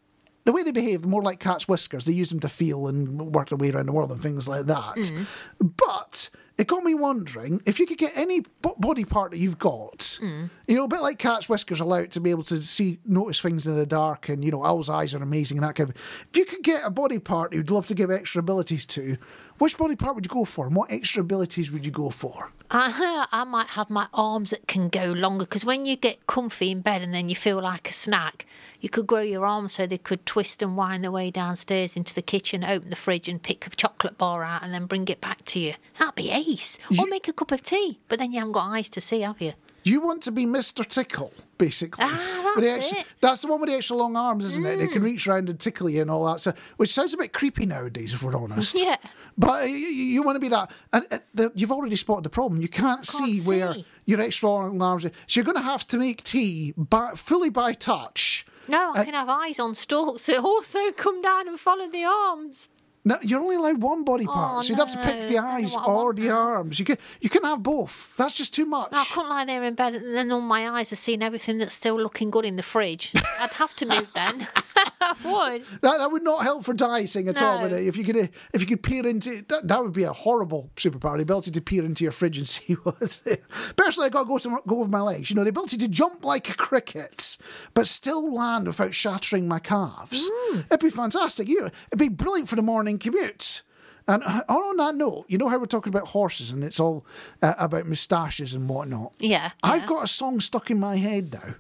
[0.46, 2.06] the way they behave, more like cat's whiskers.
[2.06, 4.68] They use them to feel and work their way around the world and things like
[4.68, 4.96] that.
[4.96, 5.28] Mm.
[5.60, 9.58] But it got me wondering if you could get any bo- body part that you've
[9.58, 10.50] got, mm.
[10.68, 13.40] you know, a bit like cat's whiskers allow it to be able to see, notice
[13.40, 15.96] things in the dark, and you know, owl's eyes are amazing and that kind of.
[16.30, 19.18] If you could get a body part you'd love to give extra abilities to,
[19.58, 22.52] which body part would you go for, and what extra abilities would you go for?
[22.72, 26.72] I, I might have my arms that can go longer because when you get comfy
[26.72, 28.46] in bed and then you feel like a snack,
[28.82, 32.14] you could grow your arms so they could twist and wind their way downstairs into
[32.14, 35.22] the kitchen, open the fridge and pick a chocolate bar out and then bring it
[35.22, 35.74] back to you.
[36.00, 36.78] That'd be ace.
[37.00, 39.42] Or make a cup of tea, but then you haven't got eyes to see, have
[39.42, 39.54] you?
[39.86, 40.84] You want to be Mr.
[40.84, 42.04] Tickle, basically.
[42.08, 42.98] Ah, that's it.
[42.98, 43.06] Mm.
[43.22, 44.78] That's the one with the extra long arms, isn't it?
[44.80, 46.42] They can reach around and tickle you and all that.
[46.42, 48.76] So, which sounds a bit creepy nowadays, if we're honest.
[48.86, 48.98] Yeah.
[49.38, 50.72] But uh, you, you want to be that.
[50.94, 52.62] And uh, the, you've already spotted the problem.
[52.62, 53.48] You can't, see, see.
[53.50, 55.12] where your extra long arms are.
[55.28, 58.46] So you're going to have to make tea by, fully by touch.
[58.68, 62.04] No, Uh, I can have eyes on stalks that also come down and follow the
[62.06, 62.70] arms.
[63.08, 65.40] No, you're only allowed one body part, Oh, so you'd have to pick the no.
[65.42, 66.38] I don't know eyes or the now.
[66.40, 66.80] arms.
[66.80, 68.14] You can you can have both.
[68.18, 68.90] That's just too much.
[68.94, 71.76] I couldn't lie there in bed and then all my eyes are seeing everything that's
[71.76, 73.12] still looking good in the fridge.
[73.40, 74.48] I'd have to move then.
[75.24, 75.66] Would.
[75.82, 77.64] That, that would not help for dicing at all, No.
[77.64, 77.88] would it?
[77.88, 78.16] If you could,
[78.54, 81.16] if you could peer into that, that would be a horrible superpower.
[81.18, 83.38] The ability to peer into your fridge and see what's there.
[83.76, 85.30] Personally, I got to go to go with my legs.
[85.30, 87.38] You know, the ability to jump like a cricket,
[87.74, 90.30] but still land without shattering my calves.
[90.54, 91.48] It'd be fantastic.
[91.48, 93.62] You, know, it'd be brilliant for the morning commute.
[94.08, 97.06] And uh, on that note, you know how we're talking about horses and it's all
[97.42, 99.16] uh, about moustaches and whatnot.
[99.20, 99.88] Yeah, I've yeah.
[99.88, 101.56] got a song stuck in my head now.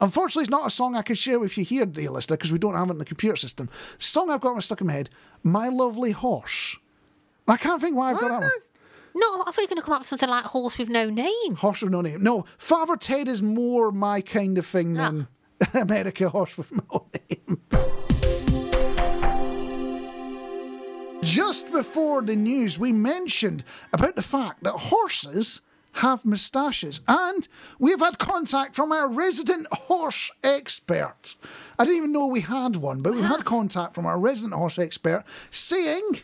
[0.00, 2.58] Unfortunately, it's not a song I can share with you here, dear listener, because we
[2.58, 3.68] don't have it in the computer system.
[3.98, 5.10] Song I've got stuck in my head,
[5.42, 6.78] My Lovely Horse.
[7.46, 8.50] I can't think why I've got that one.
[9.14, 11.10] No, I thought you were going to come up with something like horse with no
[11.10, 11.56] name.
[11.56, 12.22] Horse with no name.
[12.22, 15.26] No, Father Ted is more my kind of thing than
[15.60, 15.66] ah.
[15.80, 17.60] America horse with no name.
[21.22, 25.60] Just before the news, we mentioned about the fact that horses
[25.94, 27.48] have moustaches, and
[27.78, 31.36] we've had contact from our resident horse expert.
[31.78, 33.48] I didn't even know we had one, but we've had uh-huh.
[33.48, 36.20] contact from our resident horse expert saying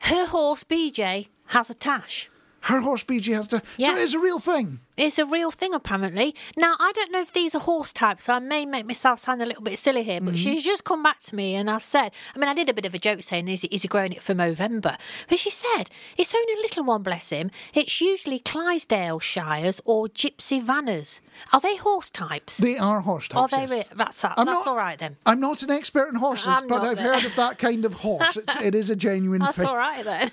[0.00, 2.28] Her horse BJ has a tash.
[2.62, 3.58] Her horse BG has to.
[3.58, 3.96] So Yeah.
[3.98, 4.80] it's a real thing.
[4.96, 6.34] It's a real thing, apparently.
[6.58, 9.40] Now, I don't know if these are horse types, so I may make myself sound
[9.40, 10.36] a little bit silly here, but mm-hmm.
[10.36, 12.84] she's just come back to me and I said, I mean, I did a bit
[12.84, 14.98] of a joke saying, is he, is he growing it for November?
[15.28, 15.84] But she said,
[16.18, 17.50] it's only a little one, bless him.
[17.72, 21.20] It's usually Clydesdale Shires or Gypsy Vanners.
[21.54, 22.58] Are they horse types?
[22.58, 23.54] They are horse Are types.
[23.70, 23.76] they?
[23.76, 23.88] yes.
[23.88, 24.34] Re- that's that.
[24.36, 25.16] I'm that's not- all right then.
[25.24, 27.14] I'm not an expert in horses, I'm but I've there.
[27.14, 28.36] heard of that kind of horse.
[28.36, 29.66] It's, it is a genuine That's thing.
[29.66, 30.30] all right then.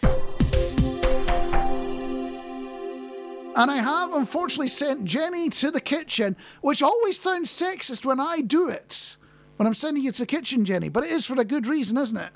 [3.58, 8.42] And I have unfortunately sent Jenny to the kitchen, which always sounds sexist when I
[8.42, 9.18] do it.
[9.58, 11.98] When I'm sending you to the kitchen, Jenny, but it is for a good reason,
[11.98, 12.32] isn't it?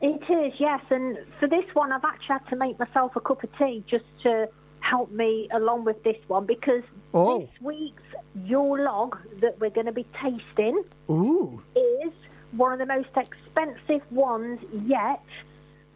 [0.00, 0.80] It is, yes.
[0.90, 4.04] And for this one, I've actually had to make myself a cup of tea just
[4.24, 4.48] to
[4.80, 6.82] help me along with this one because
[7.14, 7.38] Oh.
[7.40, 8.02] this week's
[8.44, 11.62] Yule log that we're going to be tasting Ooh.
[11.76, 12.12] is
[12.52, 15.22] one of the most expensive ones yet,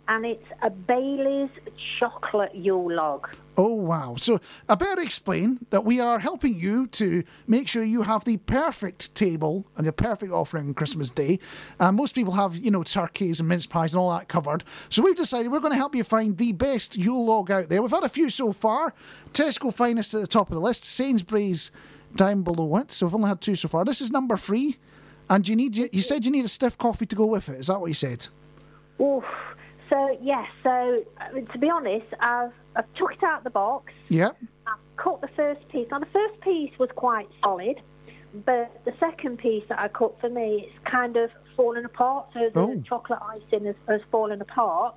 [0.09, 1.51] and it's a Bailey's
[1.99, 3.29] chocolate Yule log.
[3.57, 4.15] Oh, wow.
[4.19, 4.39] So
[4.69, 9.15] I better explain that we are helping you to make sure you have the perfect
[9.15, 11.41] table and your perfect offering on Christmas Day.
[11.81, 14.63] Uh, most people have, you know, turkeys and mince pies and all that covered.
[14.91, 17.83] So we've decided we're going to help you find the best Yule log out there.
[17.83, 18.95] We've had a few so far.
[19.33, 21.71] Tesco Finest at the top of the list, Sainsbury's
[22.15, 22.93] down below it.
[22.93, 23.85] So we've only had two so far.
[23.85, 24.77] This is number three.
[25.29, 27.59] And you need, you said you need a stiff coffee to go with it.
[27.59, 28.29] Is that what you said?
[29.01, 29.25] Oof.
[29.91, 33.93] So, yes, so uh, to be honest, I've, I've took it out of the box.
[34.09, 34.37] Yep.
[34.67, 35.87] I've cut the first piece.
[35.91, 37.81] Now, the first piece was quite solid,
[38.45, 42.27] but the second piece that I cut for me, it's kind of fallen apart.
[42.35, 42.83] So the Oh.
[42.87, 44.95] chocolate icing has, has fallen apart.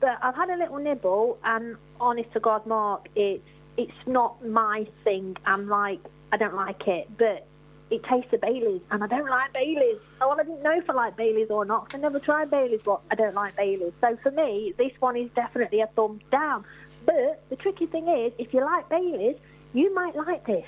[0.00, 3.44] But I've had a little nibble, and honest to God, Marc, it's
[3.76, 5.36] it's not my thing.
[5.46, 6.00] I'm like,
[6.32, 7.46] I don't like it, but
[7.90, 9.98] it tastes of Bailey's, and I don't like Bailey's.
[10.20, 11.94] Oh, well, I didn't know if I like Bailey's or not.
[11.94, 13.92] I never tried Bailey's, but I don't like Bailey's.
[14.00, 16.64] So for me, this one is definitely a thumbs down.
[17.04, 19.36] But the tricky thing is, if you like Bailey's,
[19.72, 20.66] you might like this.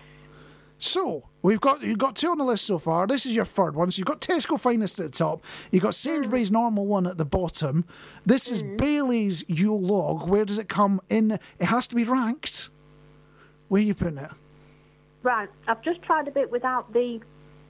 [0.79, 3.07] So we've got you've got two on the list so far.
[3.07, 3.93] This is your third one.
[3.93, 5.45] So you've got Tesco Finest at the top.
[5.71, 6.55] You've got Sainsbury's mm.
[6.55, 7.85] normal one at the bottom.
[8.27, 8.79] This is mm.
[8.79, 10.29] Bailey's Yule log.
[10.29, 11.39] Where does it come in?
[11.61, 12.71] It has to be ranked.
[13.69, 14.33] Where are you putting it?
[15.23, 17.21] Right, I've just tried a bit without the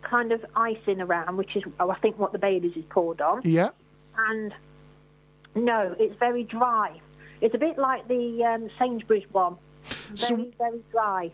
[0.03, 3.43] kind of icing around, which is, oh, I think, what the Bailey's is poured on.
[3.45, 3.71] Yeah.
[4.17, 4.55] And
[5.55, 7.01] no, it's very dry.
[7.41, 9.57] It's a bit like the um, Sainsbury's one.
[9.85, 11.31] Very, So- very dry.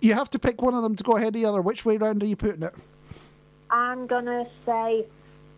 [0.00, 1.60] You have to pick one of them to go ahead of the other.
[1.62, 2.74] Which way round are you putting it?
[3.70, 5.06] I'm going to say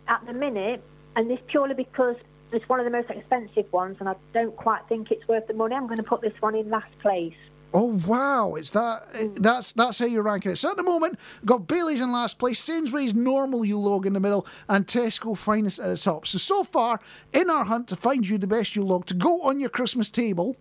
[0.07, 0.83] at the minute,
[1.15, 2.15] and this purely because
[2.51, 5.55] it's one of the most expensive ones, and I don't quite think it's worth the
[5.55, 7.33] money, I'm going to put this one in last place.
[7.77, 8.55] Oh wow!
[8.55, 9.05] It's that.
[9.13, 9.35] Eh, mm.
[9.35, 10.55] That's that's how you're ranking it.
[10.55, 14.21] So at the moment, got Bailey's in last place, Sainsbury's normal Yule log in the
[14.21, 16.25] middle, and Tesco Finest at the top.
[16.25, 17.01] So so far
[17.33, 20.09] in our hunt to find you the best Yule log to go on your Christmas
[20.09, 20.55] table.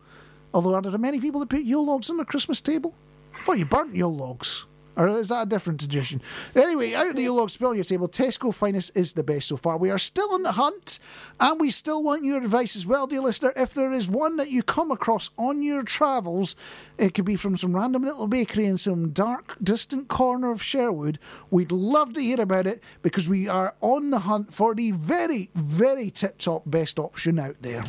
[0.52, 2.96] Although are there many people that put Yule logs on their Christmas table?
[3.32, 4.66] I thought you burnt Yule logs.
[4.96, 6.22] Or is that a different tradition?
[6.54, 9.56] Anyway, out of the log spill on your table, Tesco Finest is the best so
[9.56, 9.76] far.
[9.76, 10.98] We are still on the hunt,
[11.40, 13.52] and we still want your advice as well, dear listener.
[13.56, 16.54] If there is one that you come across on your travels,
[16.98, 21.18] it could be from some random little bakery in some dark, distant corner of Sherwood.
[21.50, 25.50] We'd love to hear about it because we are on the hunt for the very,
[25.54, 27.84] very tip top best option out there.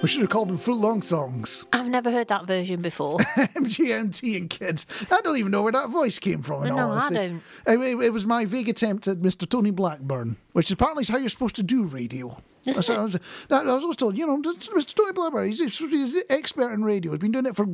[0.00, 1.64] We should have called them full long songs.
[1.72, 3.18] I've never heard that version before.
[3.36, 4.86] MGMT and kids.
[5.10, 6.62] I don't even know where that voice came from.
[6.64, 7.42] In No, I don't.
[7.66, 9.48] It, it- it was my vague attempt at Mr.
[9.48, 12.40] Tony Blackburn, which apparently is how you're supposed to do radio.
[12.64, 13.14] Isn't I was,
[13.48, 14.94] that- I was always told, you know, Mr.
[14.94, 17.10] Tony Blackburn, he's, he's an expert in radio.
[17.12, 17.66] He's been doing it for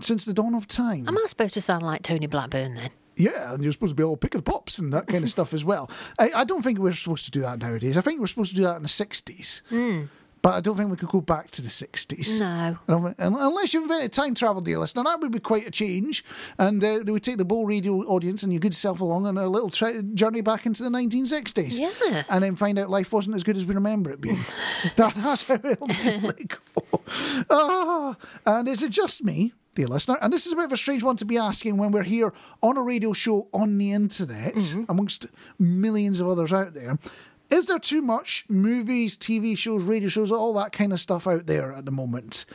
[0.00, 1.06] since the dawn of time.
[1.06, 2.90] Am I supposed to sound like Tony Blackburn then?
[3.14, 5.30] Yeah, and you're supposed to be all pick of the pops and that kind of
[5.30, 5.88] stuff as well.
[6.18, 7.96] I, I don't think we're supposed to do that nowadays.
[7.96, 10.08] I think we're supposed to do that in the 60s.
[10.42, 12.40] But I don't think we could go back to the 60s.
[12.40, 12.76] No.
[12.88, 16.24] Think- Unless you invented time travel, dear listener, that would be quite a change.
[16.58, 19.38] And uh, they would take the Bowl Radio audience and your good self along on
[19.38, 21.78] a little tri- journey back into the 1960s.
[21.78, 22.24] Yeah.
[22.28, 24.40] And then find out life wasn't as good as we remember it being.
[24.96, 26.32] that, that's how it'll go.
[27.50, 29.52] Ah, and is it just me?
[29.74, 31.92] Dear listener, and this is a bit of a strange one to be asking when
[31.92, 34.54] we're here on a radio show on the internet,
[34.88, 35.26] amongst
[35.58, 36.98] millions of others out there.
[37.52, 41.46] Is there too much movies, TV shows, radio shows, all that kind of stuff out
[41.46, 42.46] there at the moment?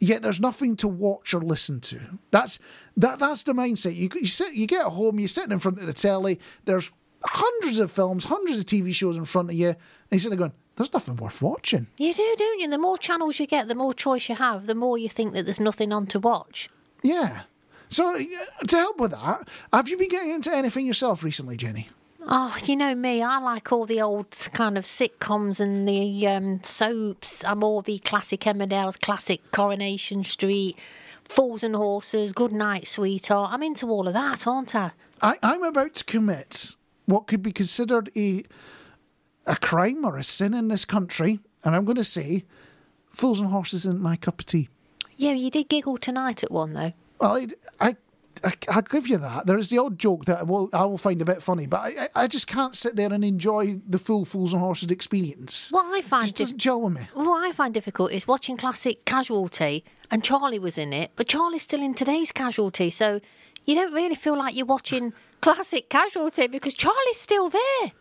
[0.00, 2.00] yet there's nothing to watch or listen to.
[2.30, 2.58] That's
[2.96, 3.18] that.
[3.18, 3.94] That's the mindset.
[3.94, 6.40] You you sit, you get home, you're sitting in front of the telly.
[6.64, 6.90] There's
[7.22, 9.76] hundreds of films, hundreds of TV shows in front of you, and
[10.10, 12.68] you're sitting there going, "There's nothing worth watching." You do, don't you?
[12.68, 15.44] The more channels you get, the more choice you have, the more you think that
[15.44, 16.70] there's nothing on to watch.
[17.02, 17.42] Yeah.
[17.90, 18.18] So
[18.66, 21.88] to help with that, have you been getting into anything yourself recently, Jenny?
[22.26, 26.62] Oh, you know me, I like all the old kind of sitcoms and the um,
[26.62, 27.42] soaps.
[27.44, 30.76] I'm all the classic Emmerdale's, classic Coronation Street,
[31.24, 33.52] Fools and Horses, Good Night Sweetheart.
[33.52, 34.92] I'm into all of that, aren't I?
[35.22, 38.44] I, I'm about to commit what could be considered a
[39.46, 42.44] a crime or a sin in this country, and I'm going to say,
[43.10, 44.68] fools and horses isn't my cup of tea.
[45.16, 46.92] Yeah, you did giggle tonight at one, though.
[47.18, 47.46] Well, I,
[47.80, 47.96] I,
[48.44, 49.46] I, I'll give you that.
[49.46, 51.80] There is the odd joke that I will, I will find a bit funny, but
[51.80, 55.70] I, I just can't sit there and enjoy the full fools and horses experience.
[55.70, 57.08] What I find just dif- doesn't gel with me.
[57.14, 61.62] what I find difficult is watching classic Casualty, and Charlie was in it, but Charlie's
[61.62, 63.20] still in today's Casualty, so
[63.66, 67.92] you don't really feel like you're watching classic Casualty because Charlie's still there.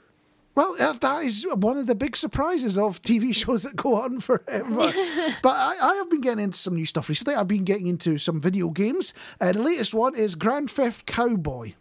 [0.60, 4.20] Well, uh, that is one of the big surprises of TV shows that go on
[4.20, 4.76] forever.
[5.42, 7.36] but I, I have been getting into some new stuff recently.
[7.36, 9.14] I've been getting into some video games.
[9.40, 11.74] Uh, the latest one is Grand Theft Cowboy.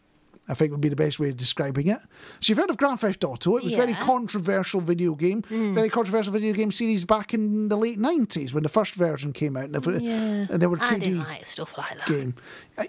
[0.51, 1.99] I think would be the best way of describing it.
[2.41, 3.57] So you've heard of Grand Theft Auto?
[3.59, 7.77] It was a very controversial video game, very controversial video game series back in the
[7.77, 9.65] late nineties when the first version came out.
[9.65, 12.07] And there- Yeah, and there were two D like stuff like that.
[12.07, 12.35] game.
[12.79, 12.89] I,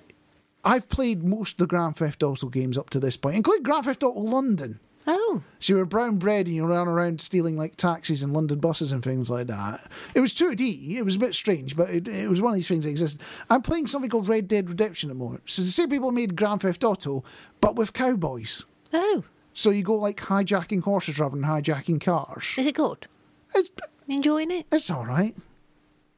[0.63, 3.86] I've played most of the Grand Theft Auto games up to this point, including Grand
[3.86, 4.80] Theft Auto London.
[5.12, 8.60] Oh, So you were brown bread and you ran around stealing like taxis and London
[8.60, 9.89] buses and things like that.
[10.13, 10.98] It was 2D.
[10.98, 13.19] It was a bit strange, but it, it was one of these things that existed.
[13.50, 15.50] I'm playing something called Red Dead Redemption at the moment.
[15.50, 17.24] So the same people made Grand Theft Auto,
[17.60, 18.65] but with cowboys.
[18.93, 22.54] oh, So you go like hijacking horses rather than hijacking cars.
[22.60, 23.08] is it good?
[23.56, 23.72] It's,
[24.08, 24.67] Enjoying it?
[24.72, 25.36] it's all right.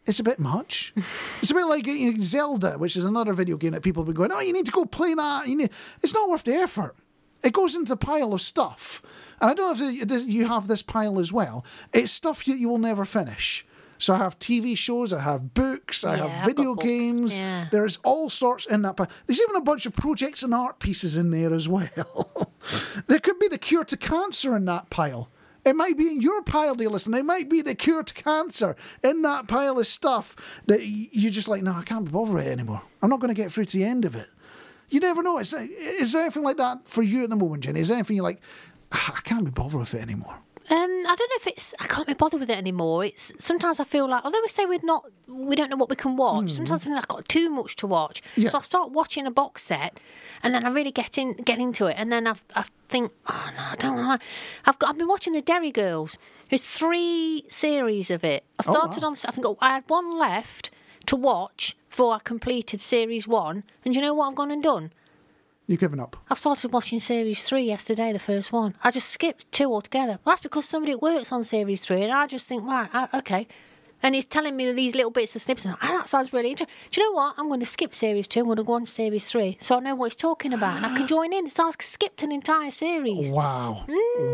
[0.05, 0.93] It's a bit much.
[1.41, 4.07] it's a bit like you know, Zelda, which is another video game that people have
[4.07, 5.47] been going, oh, you need to go play that.
[5.47, 5.69] You need...
[6.03, 6.93] It's not worth the effort.
[7.43, 9.01] It goes into a pile of stuff.
[9.41, 11.65] And I don't know if you have this pile as well.
[11.93, 13.65] It's stuff that you will never finish.
[13.97, 17.37] So I have TV shows, I have books, I Yeah, have video games.
[17.37, 17.67] yeah.
[17.69, 19.07] There's all sorts in that pile.
[19.27, 22.47] There's even a bunch of projects and art pieces in there as well.
[23.07, 25.29] there could be the cure to cancer in that pile.
[25.63, 27.19] It might be in your pile, dear listener.
[27.19, 31.47] It might be the cure to cancer in that pile of stuff that you're just
[31.47, 32.81] like, no, I can't be bothered with it anymore.
[33.03, 34.29] I'm not going to get through to the end of it.
[34.91, 35.39] You never know.
[35.39, 37.79] Is, is there anything like that for you at the moment, Jenny?
[37.79, 38.41] Is there anything you're like,
[38.91, 40.37] "Ah, I can't be bothered with it anymore?
[40.69, 41.73] Um, I don't know if it's.
[41.79, 43.03] I can't be bothered with it anymore.
[43.03, 45.95] It's sometimes I feel like, although we say we're not, we don't know what we
[45.95, 46.51] can watch.
[46.51, 48.21] Sometimes I think I've got too much to watch.
[48.35, 48.49] Yeah.
[48.49, 49.99] So I start watching a box set,
[50.43, 53.49] and then I really get in, get into it, and then I, I think, oh
[53.57, 54.21] no, I don't want.
[54.65, 54.91] I've got.
[54.91, 56.17] I've been watching the Derry Girls.
[56.49, 58.43] There's three series of it.
[58.59, 59.09] I Oh, started wow.
[59.09, 59.15] on.
[59.27, 60.69] I think I had one left
[61.07, 64.91] to watch before I completed series one, and you know what I've gone and done?
[65.67, 66.17] You've given up.
[66.29, 68.75] I started watching series three yesterday, the first one.
[68.83, 70.19] I just skipped two altogether.
[70.25, 73.47] Well, that's because somebody works on series three, and I just think, right, uh, okay.
[74.03, 75.65] And he's telling me these little bits of snippets.
[75.65, 76.75] And ah, that sounds really interesting.
[76.89, 77.35] Do you know what?
[77.37, 78.39] I'm going to skip series two.
[78.39, 80.77] I'm going to go on to series three, so I know what he's talking about,
[80.77, 81.49] and I can join in.
[81.49, 83.29] So I skipped an entire series.
[83.29, 83.85] Wow.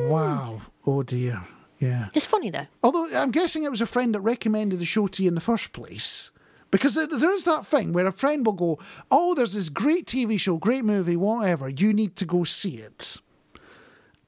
[0.10, 0.62] Wow.
[0.86, 1.44] Oh, dear.
[1.80, 2.08] Yeah.
[2.14, 2.68] It's funny though.
[2.82, 5.42] Although I'm guessing it was a friend that recommended the show to you in the
[5.42, 6.32] first place.
[6.72, 10.38] Because there- is that thing where a friend will go, Oh, there's this great TV
[10.40, 11.70] show, great movie, whatever.
[11.70, 13.18] You need to go see it.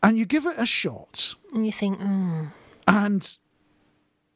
[0.01, 1.35] And you give it a shot.
[1.53, 2.51] And you think, mm,
[2.87, 3.37] And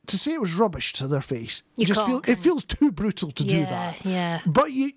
[0.08, 3.32] to say it was rubbish to their face, You just feel it feels too brutal
[3.32, 4.06] to do Yeah, that.
[4.06, 4.40] yeah.
[4.46, 4.92] But you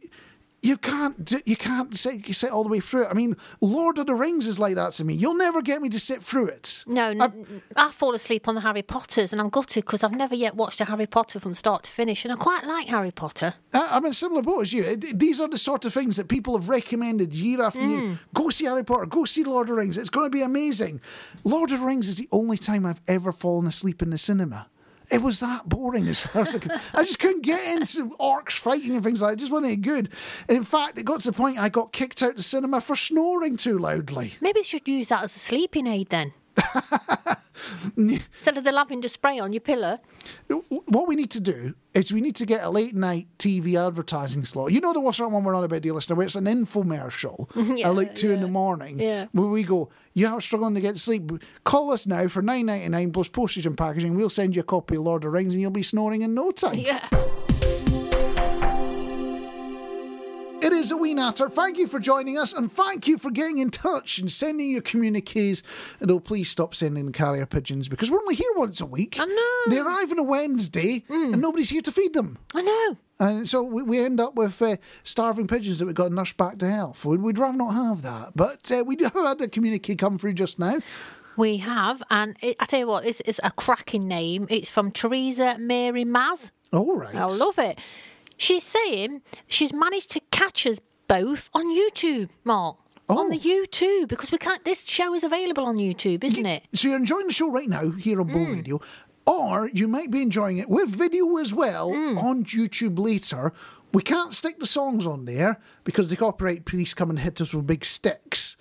[0.66, 3.08] you can't do- you can't sit, you sit all the way through it.
[3.10, 5.14] I mean, Lord of the Rings is like that to me.
[5.14, 6.84] You'll never get me to sit through it.
[6.86, 7.44] no, I've-
[7.76, 10.80] I fall asleep on the Harry Potters, and I'm gutted because I've never yet watched
[10.80, 13.54] a Harry Potter from start to finish, and I quite like Harry Potter.
[13.72, 14.96] I- I'm in a similar boat as you.
[14.96, 17.90] These are the sort of things that people have recommended year after Mm.
[17.90, 18.18] year.
[18.34, 19.06] Go see Harry Potter.
[19.06, 19.96] Go see Lord of the Rings.
[19.96, 21.00] It's going to be amazing.
[21.44, 24.66] Lord of the Rings is the only time I've ever fallen asleep in the cinema.
[25.10, 26.72] It was that boring as far as I could.
[26.72, 29.34] I just couldn't get into orcs fighting and things like that.
[29.34, 30.08] It just wasn't any good.
[30.48, 32.80] And in fact, it got to the point I got kicked out of the cinema
[32.80, 34.34] for snoring too loudly.
[34.40, 36.32] Maybe you should use that as a sleeping aid then.
[38.36, 39.98] Instead of the lavender spray on your pillow.
[40.68, 44.44] What we need to do is we need to get a late night TV advertising
[44.44, 44.72] slot.
[44.72, 47.48] You know the what's that one we're on about, dear listener, where it's an infomercial
[47.78, 49.00] Yeah, at like two in the morning.
[49.00, 49.26] yeah.
[49.32, 51.30] Where we go, you are struggling to get to sleep.
[51.64, 54.14] Call us now for nine ninety nine plus postage and packaging.
[54.14, 56.34] We'll send you a copy of Lord of the Rings and you'll be snoring in
[56.34, 56.78] no time.
[56.78, 57.08] Yeah.
[60.62, 61.50] It is a wee natter.
[61.50, 64.80] Thank you for joining us and thank you for getting in touch and sending your
[64.80, 65.62] communiques.
[66.00, 69.16] And oh, please stop sending the carrier pigeons because we're only here once a week.
[69.20, 69.74] I know.
[69.74, 72.38] They arrive on a Wednesday and nobody's here to feed them.
[72.54, 72.96] I know.
[73.18, 76.32] And so we, we end up with uh, starving pigeons that we've got to nurse
[76.32, 77.04] back to health.
[77.04, 78.32] We'd, we'd rather not have that.
[78.34, 80.78] But uh, we do have had a communique come through just now.
[81.36, 84.46] We have, and it, I tell you what, this is a cracking name.
[84.48, 86.50] It's from Teresa Mary Maz.
[86.72, 87.14] All right.
[87.14, 87.78] I love it.
[88.38, 90.78] She's saying she's managed to catch us
[91.08, 92.76] both on YouTube, Marc.
[93.08, 93.20] Oh.
[93.20, 94.64] On the YouTube, because we can't.
[94.64, 96.64] This show is available on YouTube, isn't it?
[96.74, 98.56] So you're enjoying the show right now here on Bull mm.
[98.56, 98.80] Radio,
[99.24, 102.20] or you might be enjoying it with video as well mm.
[102.20, 103.52] on YouTube later.
[103.92, 107.54] We can't stick the songs on there because the copyright police come and hit us
[107.54, 108.56] with big sticks,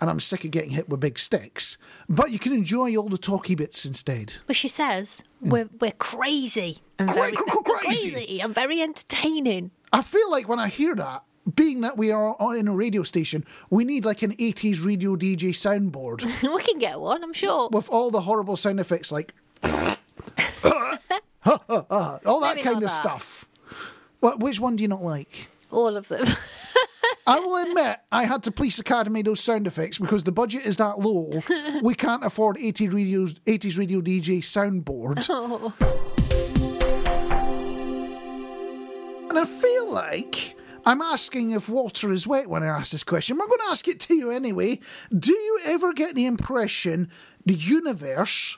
[0.00, 1.76] and I'm sick of getting hit with big sticks.
[2.08, 4.34] But you can enjoy all the talky bits instead.
[4.46, 5.50] But she says hmm.
[5.50, 8.12] we're we're crazy and very cra- cra- crazy.
[8.12, 9.70] crazy and very entertaining.
[9.92, 11.24] I feel like when I hear that,
[11.54, 15.16] being that we are on in a radio station, we need like an 80s radio
[15.16, 16.22] DJ soundboard
[16.54, 17.68] we can get one, I'm sure.
[17.70, 19.96] with all the horrible sound effects like all
[21.44, 22.88] that Maybe kind of that.
[22.90, 23.46] stuff.
[24.20, 25.48] What, which one do you not like?
[25.70, 26.26] All of them.
[27.28, 30.78] I will admit, I had to police Academy those sound effects because the budget is
[30.78, 31.42] that low.
[31.82, 35.26] we can't afford 80 radio, 80s radio DJ soundboard.
[35.28, 35.74] Oh.
[39.28, 40.56] And I feel like
[40.86, 43.38] I'm asking if water is wet when I ask this question.
[43.38, 44.80] I'm going to ask it to you anyway.
[45.16, 47.10] Do you ever get the impression
[47.44, 48.56] the universe,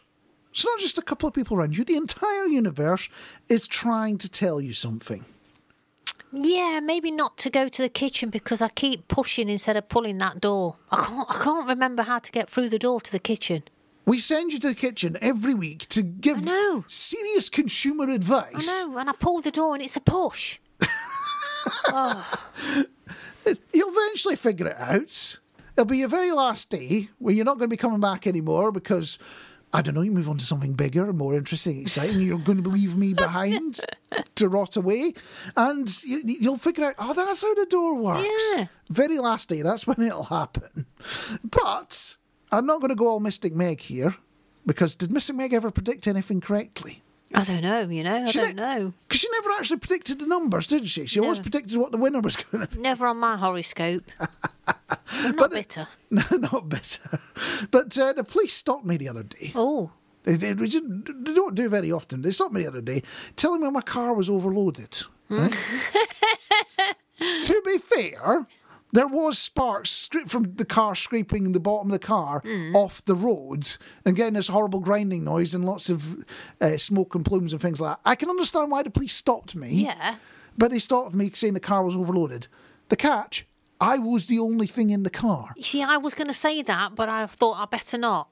[0.53, 3.09] it's not just a couple of people around you, the entire universe
[3.49, 5.25] is trying to tell you something?
[6.33, 10.19] Yeah, maybe not to go to the kitchen because I keep pushing instead of pulling
[10.19, 10.77] that door.
[10.91, 11.31] I can't.
[11.31, 13.65] I can't remember how to get through the door to the kitchen.
[14.07, 16.47] We send you to the kitchen every week to give
[16.87, 18.69] serious consumer advice.
[18.69, 20.59] I know, and I pull the door and it's a push.
[23.73, 25.39] You'll eventually figure it out.
[25.77, 28.73] It'll be your very last day where you're not going to be coming back anymore
[28.73, 29.19] because,
[29.73, 32.21] I don't know, you move on to something bigger and more interesting, exciting.
[32.21, 33.79] You're going to leave me behind
[34.35, 35.15] to rot away.
[35.57, 38.29] And you, you'll figure out, oh, that's how the door works.
[38.57, 38.67] Yeah.
[38.89, 40.87] Very last day, that's when it'll happen.
[41.45, 42.17] But
[42.51, 44.17] I'm not going to go all Mystic Meg here
[44.67, 47.03] because did Mystic Meg ever predict anything correctly?
[47.33, 47.83] I don't know.
[47.89, 48.93] You know, I She don't ne- know.
[49.07, 51.07] Because she never actually predicted the numbers, did she?
[51.07, 52.83] She always predicted what the winner was going to be.
[52.83, 54.03] Never on my horoscope.
[55.25, 55.89] I'm not But- bitter.
[56.11, 57.21] No, not bitter.
[57.71, 59.53] But uh, the police stopped me the other day.
[59.55, 59.93] Oh,
[60.25, 60.67] They, they, they
[61.35, 62.23] don't do very often.
[62.23, 63.03] They stopped me the other day,
[63.37, 65.03] telling me my car was overloaded.
[65.29, 65.53] right?
[67.43, 68.47] to be fair,
[68.93, 72.43] there was sparks from the car scraping the bottom of the car
[72.75, 76.25] off the road and getting this horrible grinding noise and lots of
[76.61, 78.09] uh, smoke and plumes and things like that.
[78.11, 79.69] I can understand why the police stopped me.
[79.85, 80.17] yeah.
[80.59, 82.49] But they stopped me saying the car was overloaded.
[82.89, 83.47] The catch,
[83.81, 85.53] I was the only thing in the car.
[85.57, 88.29] You see, I was going to say that, but I thought I better not.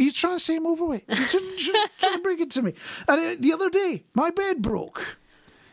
[0.00, 1.04] Are you trying to say I'm overweight?
[1.08, 2.74] You're trying, trying, trying to bring it to me.
[3.08, 5.18] And uh, the other day, my bed broke.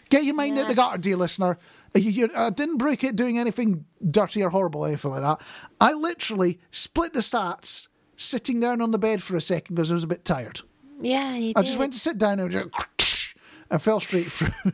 [0.10, 1.58] Get your mind out the gutter, dear listener.
[1.96, 5.42] Uh, you- I didn't break it doing anything dirty or horrible or anything like that.
[5.82, 9.96] I literally split the stats sitting down on the bed for a second because I
[9.96, 10.62] was a bit tired.
[11.02, 11.68] Yeah, you I did.
[11.68, 13.36] just went to sit down and just
[13.70, 14.72] and fell straight through.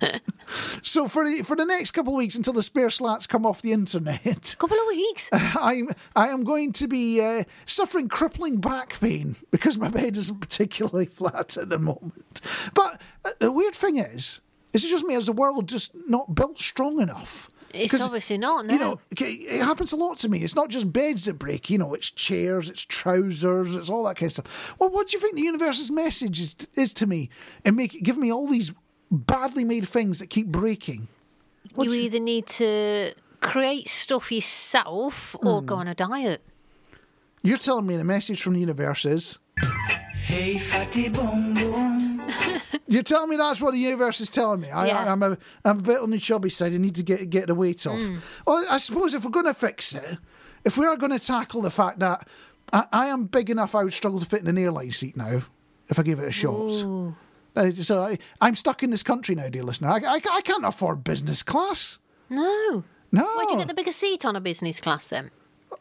[0.82, 3.62] so for the, for the next couple of weeks until the spare slats come off
[3.62, 5.28] the internet, couple of weeks.
[5.32, 10.40] I'm I am going to be uh, suffering crippling back pain because my bed isn't
[10.40, 12.40] particularly flat at the moment.
[12.74, 14.40] But uh, the weird thing is,
[14.72, 15.14] is it just me?
[15.14, 17.50] Is the world just not built strong enough?
[17.74, 18.66] It's obviously not.
[18.66, 18.72] No.
[18.72, 20.42] You know, it happens a lot to me.
[20.42, 21.68] It's not just beds that break.
[21.68, 24.74] You know, it's chairs, it's trousers, it's all that kind of stuff.
[24.78, 27.28] Well, what do you think the universe's message is, is to me?
[27.64, 28.72] And make give me all these
[29.10, 31.08] badly made things that keep breaking.
[31.74, 35.66] What you either need to create stuff yourself or Hmm.
[35.66, 36.42] go on a diet.
[37.42, 39.38] You're telling me the message from the universe is.
[40.26, 42.20] Hey, fatty boom boom.
[42.90, 44.70] You're telling me that's what the universe is telling me.
[44.70, 45.12] I, Yeah.
[45.12, 46.74] I'm, a, I'm a bit on the chubby side.
[46.74, 47.98] I need to get get the weight off.
[47.98, 48.20] Mm.
[48.46, 50.18] Well, I suppose if we're going to fix it,
[50.64, 52.26] if we are going to tackle the fact that
[52.72, 55.42] I, I am big enough, I would struggle to fit in an airline seat now
[55.88, 56.54] if I gave it a shot.
[56.56, 57.12] Uh,
[57.72, 59.88] so I, I'm stuck in this country now, dear listener.
[59.88, 61.98] I, I, I can't afford business class.
[62.30, 62.84] No.
[63.10, 65.30] No, Why'd you get the bigger seat on a business class then?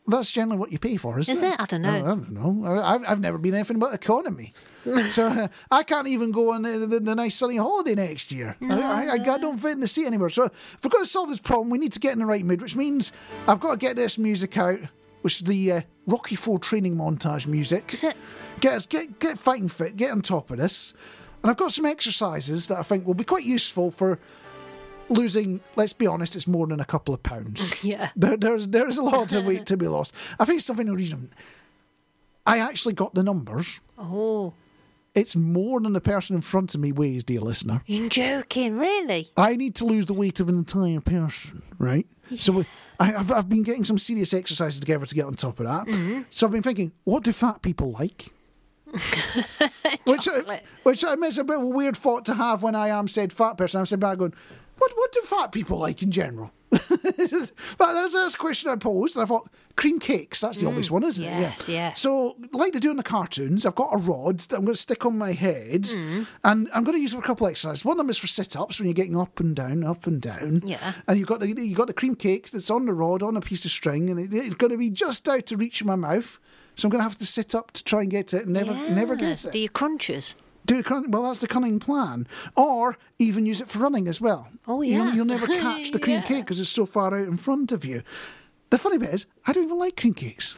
[0.05, 1.53] that's generally what you pay for, isn't Is it?
[1.53, 1.61] it?
[1.61, 1.95] I don't know.
[1.95, 2.65] I don't know.
[2.65, 4.53] I- I've, I've never been anything but economy.
[5.09, 8.55] so uh, I can't even go on the, the, the nice sunny holiday next year.
[8.61, 10.29] I, I, I don't fit in the seat anymore.
[10.29, 12.43] So if we're going to solve this problem, we need to get in the right
[12.43, 13.11] mood, which means
[13.47, 14.79] I've got to get this music out,
[15.21, 17.93] which is the uh, Rocky Four training montage music.
[17.93, 18.15] Is it?
[18.59, 20.93] Get us get get fighting fit, get on top of this.
[21.47, 24.19] And I've got some exercises that I think will be quite useful for
[25.07, 25.61] losing.
[25.77, 27.73] Let's be honest, it's more than a couple of pounds.
[27.85, 28.09] Yeah.
[28.17, 30.13] There, there's there's a lot of weight to be lost.
[30.41, 31.31] I think it's something reason.
[32.45, 33.79] I actually got the numbers.
[33.97, 34.55] Oh,
[35.15, 37.81] It's more than the person in front of me weighs, dear listener.
[37.85, 39.29] you're joking, really?
[39.37, 42.07] I need to lose the weight of an entire person, right?
[42.35, 42.65] So we,
[42.99, 45.87] I, I've, I've been getting some serious exercises together to get on top of that.
[45.87, 46.23] Mm-hmm.
[46.29, 48.33] So I've been thinking, what do fat people like?
[50.07, 50.63] which, I, Chocolate.
[50.83, 53.07] which I admit is a bit of a weird thought to have when I am
[53.07, 53.79] said fat person.
[53.79, 54.33] I'm sitting back going,
[54.77, 56.51] what, what do fat people like in general?
[56.69, 56.81] but
[57.93, 61.03] that's, that's a question I posed, and I thought, cream cakes, that's the obvious one,
[61.03, 61.39] isn't Mm.
[61.39, 61.71] yes, it?
[61.71, 61.93] yeah.
[61.93, 64.79] So, like they do in the cartoons, I've got a rod that I'm going to
[64.81, 66.27] stick on my head, Mm.
[66.43, 67.85] and I'm going to use it for a couple of exercises.
[67.85, 70.61] One of them is for sit-ups when you're getting up and down, up and down.
[70.65, 70.93] Yeah.
[71.07, 73.41] And you've got the you've got the cream cake that's on the rod on a
[73.41, 76.37] piece of string, and it, it's going to be just out to reach my mouth.
[76.77, 78.73] So I'm going to have to sit up to try and get it, and never
[78.73, 79.51] never get it.
[79.51, 80.35] Do your crunches?
[80.65, 82.27] Do it, cun- well, that's the cunning plan.
[82.55, 84.49] Or even use it for running as well.
[84.67, 85.13] Oh, yeah.
[85.13, 86.21] You'll, never catch the cream Yeah.
[86.23, 88.03] cake because it's so far out in front of you.
[88.69, 90.57] The funny bit is, I don't even like cream cakes.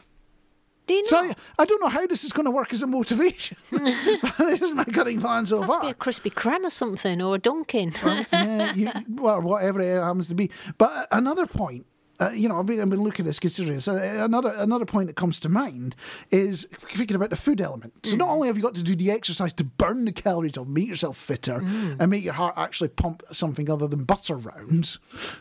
[0.88, 1.06] Do you know?
[1.06, 3.56] So I, I don't know how this is going to work as a motivation.
[3.70, 7.38] this is my cunning plan so Must be a Krispy Kreme or something, or a
[7.38, 7.92] Dunkin'.
[8.32, 10.50] yeah, you, well, whatever it happens to be.
[10.76, 11.86] But another point,
[12.20, 13.88] uh, you know, I've been, I've been looking at this, considering this.
[13.88, 15.96] Uh, another another point that comes to mind
[16.30, 17.94] is thinking about the food element.
[18.06, 20.66] So not only have you got to do the exercise to burn the calories off,
[20.66, 21.62] make yourself fitter,
[21.98, 24.98] and make your heart actually pump something other than butter rounds.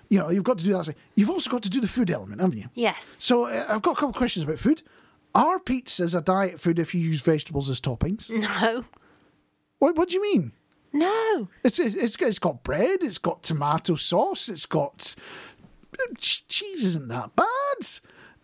[0.08, 0.94] You know, you've got to do that.
[1.16, 2.70] You've also got to do the food element, haven't you?
[2.76, 3.18] Yes.
[3.20, 4.82] So uh, I've got a couple of questions about food.
[5.36, 8.30] Are pizzas a diet food if you use vegetables as toppings?
[8.62, 8.86] No.
[9.80, 10.52] What, what do you mean?
[10.92, 11.48] No.
[11.64, 13.04] It's it's it's got bread.
[13.04, 14.50] It's got tomato sauce.
[14.50, 15.16] It's got
[16.18, 16.84] cheese.
[16.84, 17.88] Isn't that bad?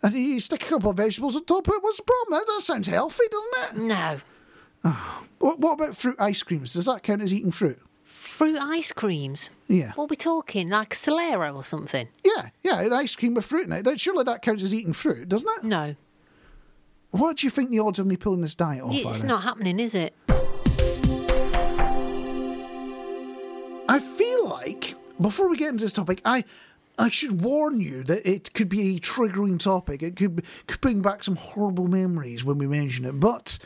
[0.02, 1.82] And you stick a couple of vegetables on top of it.
[1.82, 2.38] What's the problem?
[2.38, 3.86] That, that sounds healthy, doesn't it?
[3.88, 4.20] No.
[4.84, 6.74] Ah, what, what about fruit ice creams?
[6.74, 7.80] Does that count as eating fruit?
[8.04, 9.50] Fruit ice creams.
[9.66, 9.92] Yeah.
[9.94, 10.68] What are we talking?
[10.68, 12.08] Like Solero or something?
[12.24, 14.00] Yeah, yeah, an ice cream with fruit in it.
[14.00, 15.64] Surely that counts as eating fruit, doesn't it?
[15.64, 15.96] No.
[17.10, 19.80] What do you think the odds of me pulling this diet off It's not happening,
[19.80, 20.14] is it?
[23.88, 26.44] I feel like before we get into this topic, I
[26.98, 30.02] I should warn you that it could be a triggering topic.
[30.02, 33.20] It could could bring back some horrible memories when we mention it.
[33.20, 33.58] But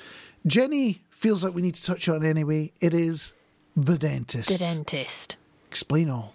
[0.46, 2.72] Jenny feels like we need to touch on it anyway.
[2.80, 3.34] It is
[3.76, 4.48] the dentist.
[4.48, 5.36] The dentist.
[5.68, 6.34] Explain all.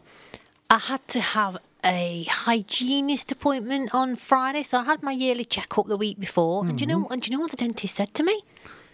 [0.69, 5.87] I had to have a hygienist appointment on Friday, so I had my yearly checkup
[5.87, 6.65] the week before.
[6.65, 7.03] And do you know?
[7.03, 7.13] Mm-hmm.
[7.13, 8.41] And do you know what the dentist said to me?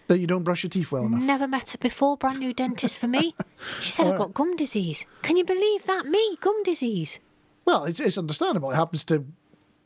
[0.08, 1.22] That you don't brush your teeth well enough.
[1.22, 2.16] Never met her before.
[2.16, 3.34] Brand new dentist for me.
[3.80, 5.06] She said I've got gum disease.
[5.22, 6.04] Can you believe that?
[6.04, 7.20] Me, gum disease.
[7.64, 8.70] Well, it's, it's understandable.
[8.70, 9.24] It happens to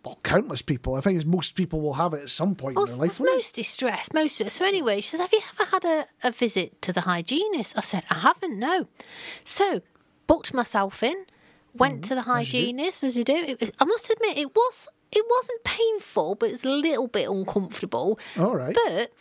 [0.04, 0.94] well, countless people.
[0.94, 3.20] I think most people will have it at some point Well, in their life.
[3.20, 4.14] most distressed.
[4.14, 4.50] Most of it.
[4.50, 7.80] So anyway, she says, "Have you ever had a, a visit to the hygienist?" I
[7.80, 8.58] said, "I haven't.
[8.58, 8.86] No."
[9.44, 9.82] So
[10.26, 11.26] booked myself in.
[11.74, 12.08] Went mm-hmm.
[12.08, 13.34] to the hygienist as you do.
[13.34, 17.28] It was, I must admit, it was it wasn't painful, but it's a little bit
[17.28, 18.18] uncomfortable.
[18.38, 18.74] All right.
[18.86, 19.12] But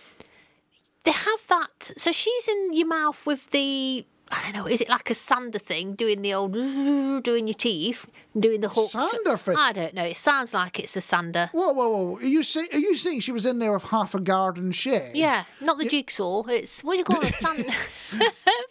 [1.04, 1.92] they have that.
[1.98, 4.06] So she's in your mouth with the.
[4.36, 4.68] I don't know.
[4.68, 6.54] Is it like a sander thing, doing the old,
[7.24, 8.06] doing your teeth,
[8.38, 8.90] doing the hook?
[8.90, 9.56] Sander thing?
[9.58, 10.04] I don't know.
[10.04, 11.50] It sounds like it's a sander.
[11.54, 12.18] Whoa, whoa, whoa!
[12.18, 15.16] Are you say, Are you saying she was in there with half a garden shed?
[15.16, 16.44] Yeah, not the jigsaw.
[16.44, 17.34] It's what do you call it?
[17.34, 17.66] Sand.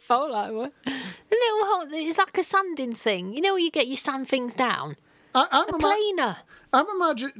[0.00, 0.72] Felt like one.
[0.86, 0.90] A
[1.30, 1.86] little hole.
[1.92, 3.32] It's like a sanding thing.
[3.34, 4.96] You know where you get your sand things down.
[5.34, 6.36] I, I'm A planer.
[6.72, 7.32] I'm imagining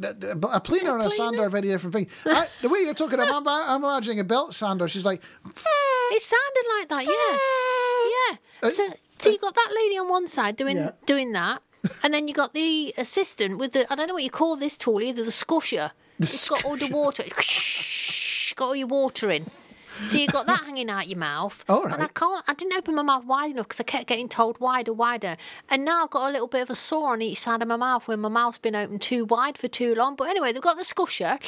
[0.53, 2.13] a planer and a sander are very different things.
[2.25, 4.87] I, the way you're talking, I'm, I'm imagining a belt sander.
[4.89, 7.05] She's like, It sounded like that.
[7.05, 8.69] Yeah, yeah.
[8.69, 10.93] Uh, so, so you got that lady on one side doing Yeah.
[11.07, 11.63] doing that,
[12.03, 14.77] and then you got the assistant with the I don't know what you call this
[14.77, 15.25] tool either.
[15.25, 15.91] The skusher.
[16.19, 17.25] The it's got all the water.
[17.27, 19.47] It's got all your water in.
[20.07, 21.65] So you got that hanging out your mouth.
[21.69, 22.45] All And I can't.
[22.49, 25.37] I didn't open my mouth wide enough because I kept getting told wider, wider.
[25.71, 27.77] And now I've got a little bit of a sore on each side of my
[27.77, 30.17] mouth where my mouth's been open too wide for too long.
[30.17, 31.41] But anyway, they've got the skusher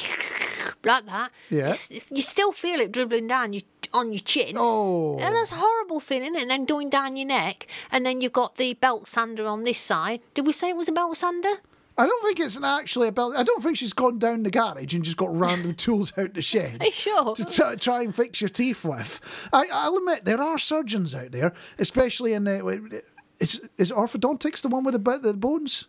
[0.83, 1.31] like that.
[1.49, 1.75] Yeah.
[1.89, 3.61] You, you still feel it dribbling down you,
[3.93, 4.55] on your chin.
[4.57, 5.17] Oh.
[5.19, 6.35] And that's a horrible feeling.
[6.35, 9.79] And then going down your neck, and then you've got the belt sander on this
[9.79, 10.21] side.
[10.33, 11.55] Did we say it was a belt sander?
[11.99, 13.33] I don't think it's an actually a belt.
[13.35, 16.41] I don't think she's gone down the garage and just got random tools out the
[16.41, 16.83] shed.
[16.93, 17.33] Sure?
[17.33, 19.19] To try, try and fix your teeth with.
[19.51, 23.03] I, I'll admit there are surgeons out there, especially in the.
[23.39, 25.85] Is, is orthodontics the one with the, the bones?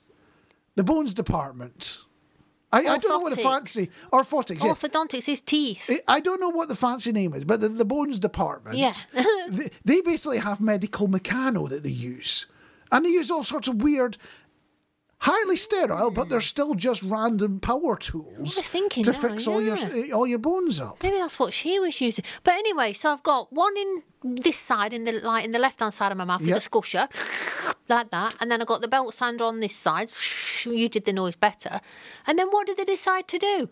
[0.76, 2.02] The bones department.
[2.70, 4.62] I, I don't know what the fancy orthotics.
[4.62, 4.72] Yeah.
[4.72, 5.88] Orthodontics is teeth.
[5.90, 8.76] I- I don't know what the fancy name is, but the, the bones department.
[8.76, 8.90] Yeah.
[9.48, 12.46] they, they basically have medical Meccano that they use,
[12.92, 14.18] and they use all sorts of weird.
[15.20, 16.30] Highly sterile, but hmm.
[16.30, 20.14] they're still just random power tools to now, fix all your yeah.
[20.14, 21.02] all your bones up.
[21.02, 22.24] Maybe that's what she was using.
[22.44, 25.80] But anyway, so I've got one in this side, in the like in the left
[25.80, 26.54] hand side of my mouth Yep.
[26.54, 27.08] with a squisher,
[27.88, 30.10] like that, and then I got the belt sander on this side.
[30.64, 31.80] You did the noise better.
[32.26, 33.68] And then what did they decide to do?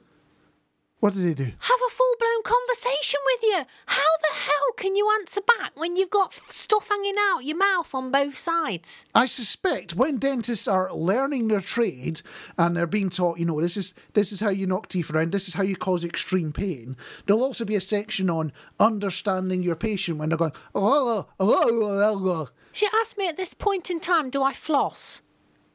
[1.01, 1.45] What did they do?
[1.45, 3.65] Have a full blown conversation with you.
[3.85, 7.95] How the hell can you answer back when you've got stuff hanging out your mouth
[7.95, 9.05] on both sides?
[9.15, 12.23] I suspect when dentists are learning their trade
[12.57, 15.33] and they're being taught, you know, this is this is how you knock teeth around,
[15.33, 16.97] this is how you cause extreme pain.
[17.27, 21.69] There'll also be a section on understanding your patient when they're going, oh, oh, oh,
[21.83, 22.49] oh, oh.
[22.73, 25.21] She asked me at this point in time, do I floss?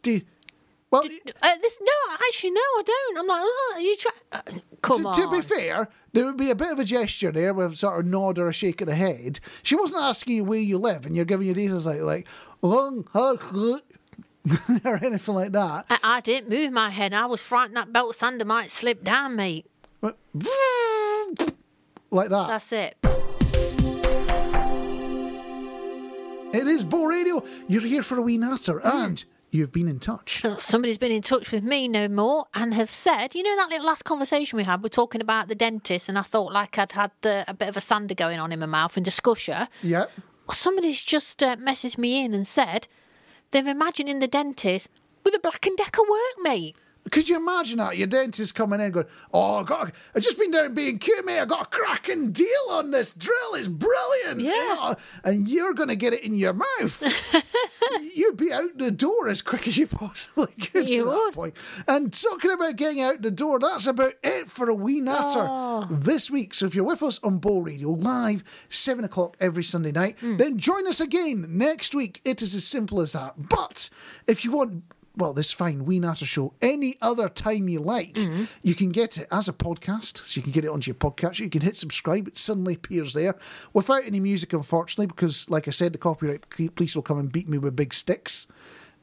[0.02, 0.22] Do you-
[0.92, 1.04] well,
[1.42, 3.18] Uh, this no, actually no, I don't.
[3.20, 4.12] I'm like, oh, you try.
[4.32, 4.42] Uh,
[4.82, 5.14] come to, on.
[5.16, 8.06] to be fair, there would be a bit of a gesture there with sort of
[8.06, 9.40] a nod or a shake of the head.
[9.64, 12.28] She wasn't asking you where you live and you're giving your details like, like,
[12.62, 15.86] long, or anything like that.
[15.90, 17.14] I, I didn't move my head.
[17.14, 19.66] I was frightened that belt sander might slip down, mate.
[22.14, 22.48] Like that.
[22.50, 22.98] That's it.
[26.54, 27.42] It is Bo Radio.
[27.70, 30.44] You're here for a wee natter, and you've been in touch.
[30.44, 33.70] Well, Somebody's been in touch with me no more and have said, you know, that
[33.70, 36.94] little last conversation we had, we're talking about the dentist, and I thought like I'd
[36.94, 39.68] had uh, a bit of a sander going on in my mouth and discussion.
[39.82, 40.06] Yeah.
[40.48, 42.88] Well, somebody's just uh, messaged me in and said
[43.52, 44.90] they're imagining the dentist
[45.24, 46.74] with a Black and Decker workmate.
[47.10, 47.98] Could you imagine that?
[47.98, 51.40] Your dentist coming in going, Oh, I got, I've just been down B&Q, mate.
[51.40, 53.56] I got a cracking deal on this drill.
[53.56, 54.42] It's brilliant.
[54.42, 54.94] Yeah.
[55.24, 57.04] And you're going to get it in your mouth.
[58.16, 61.56] You'd be out the door as quick as you possibly could You at that point.
[61.88, 65.88] And talking about getting out the door, that's about it for a wee natter Oh.
[65.90, 66.54] this week.
[66.54, 70.38] So if you're with us on Bow Radio live, 7 o'clock every Sunday night, Hmm.
[70.38, 72.22] then join us again next week.
[72.24, 73.50] It is as simple as that.
[73.50, 73.90] But
[74.28, 74.84] if you want
[75.22, 78.14] well, this fine Wee Natter show any other time you like.
[78.14, 78.46] Mm-hmm.
[78.64, 81.40] You can get it as a podcast, so you can get it onto your podcast.
[81.40, 83.36] You can hit subscribe, it suddenly appears there
[83.72, 87.48] without any music, unfortunately, because, like I said, the copyright police will come and beat
[87.48, 88.48] me with big sticks.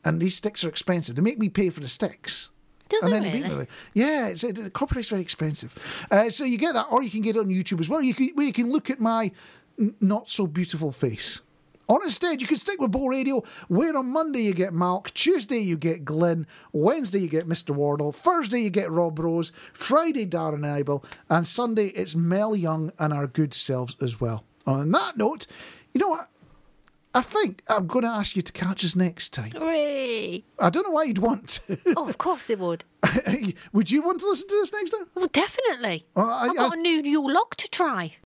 [0.05, 1.15] And these sticks are expensive.
[1.15, 2.51] They make me pay for the sticks.
[2.89, 3.63] Do and they then really?
[3.63, 3.69] it.
[3.95, 5.73] Yeah, it's, it, copyright's very expensive.
[6.11, 8.03] Uh, so you get that, or you can get it on YouTube as well.
[8.03, 9.31] You can, where you can look at my
[9.79, 11.43] n- not so beautiful face.
[11.89, 15.59] Or instead, you can stick with Bull Radio, where on Monday you get Malk, Tuesday
[15.59, 17.75] you get Glenn, Wednesday you get Mr.
[17.75, 23.13] Wardle, Thursday you get Rob Rose, Friday Darren Eibel, and Sunday it's Mel Young and
[23.15, 24.45] our good selves as well.
[24.67, 25.47] On that note,
[25.93, 26.29] you know what?
[27.15, 29.53] I think I'm going to ask you to catch us next time.
[29.53, 30.45] Hooray.
[30.59, 31.79] I don't know why you'd want to.
[31.97, 32.85] Oh, of course they would.
[33.73, 35.07] would you want to listen to this next time?
[35.15, 36.05] Well, definitely.
[36.15, 38.15] Well, I- I've got I- a new new log to try.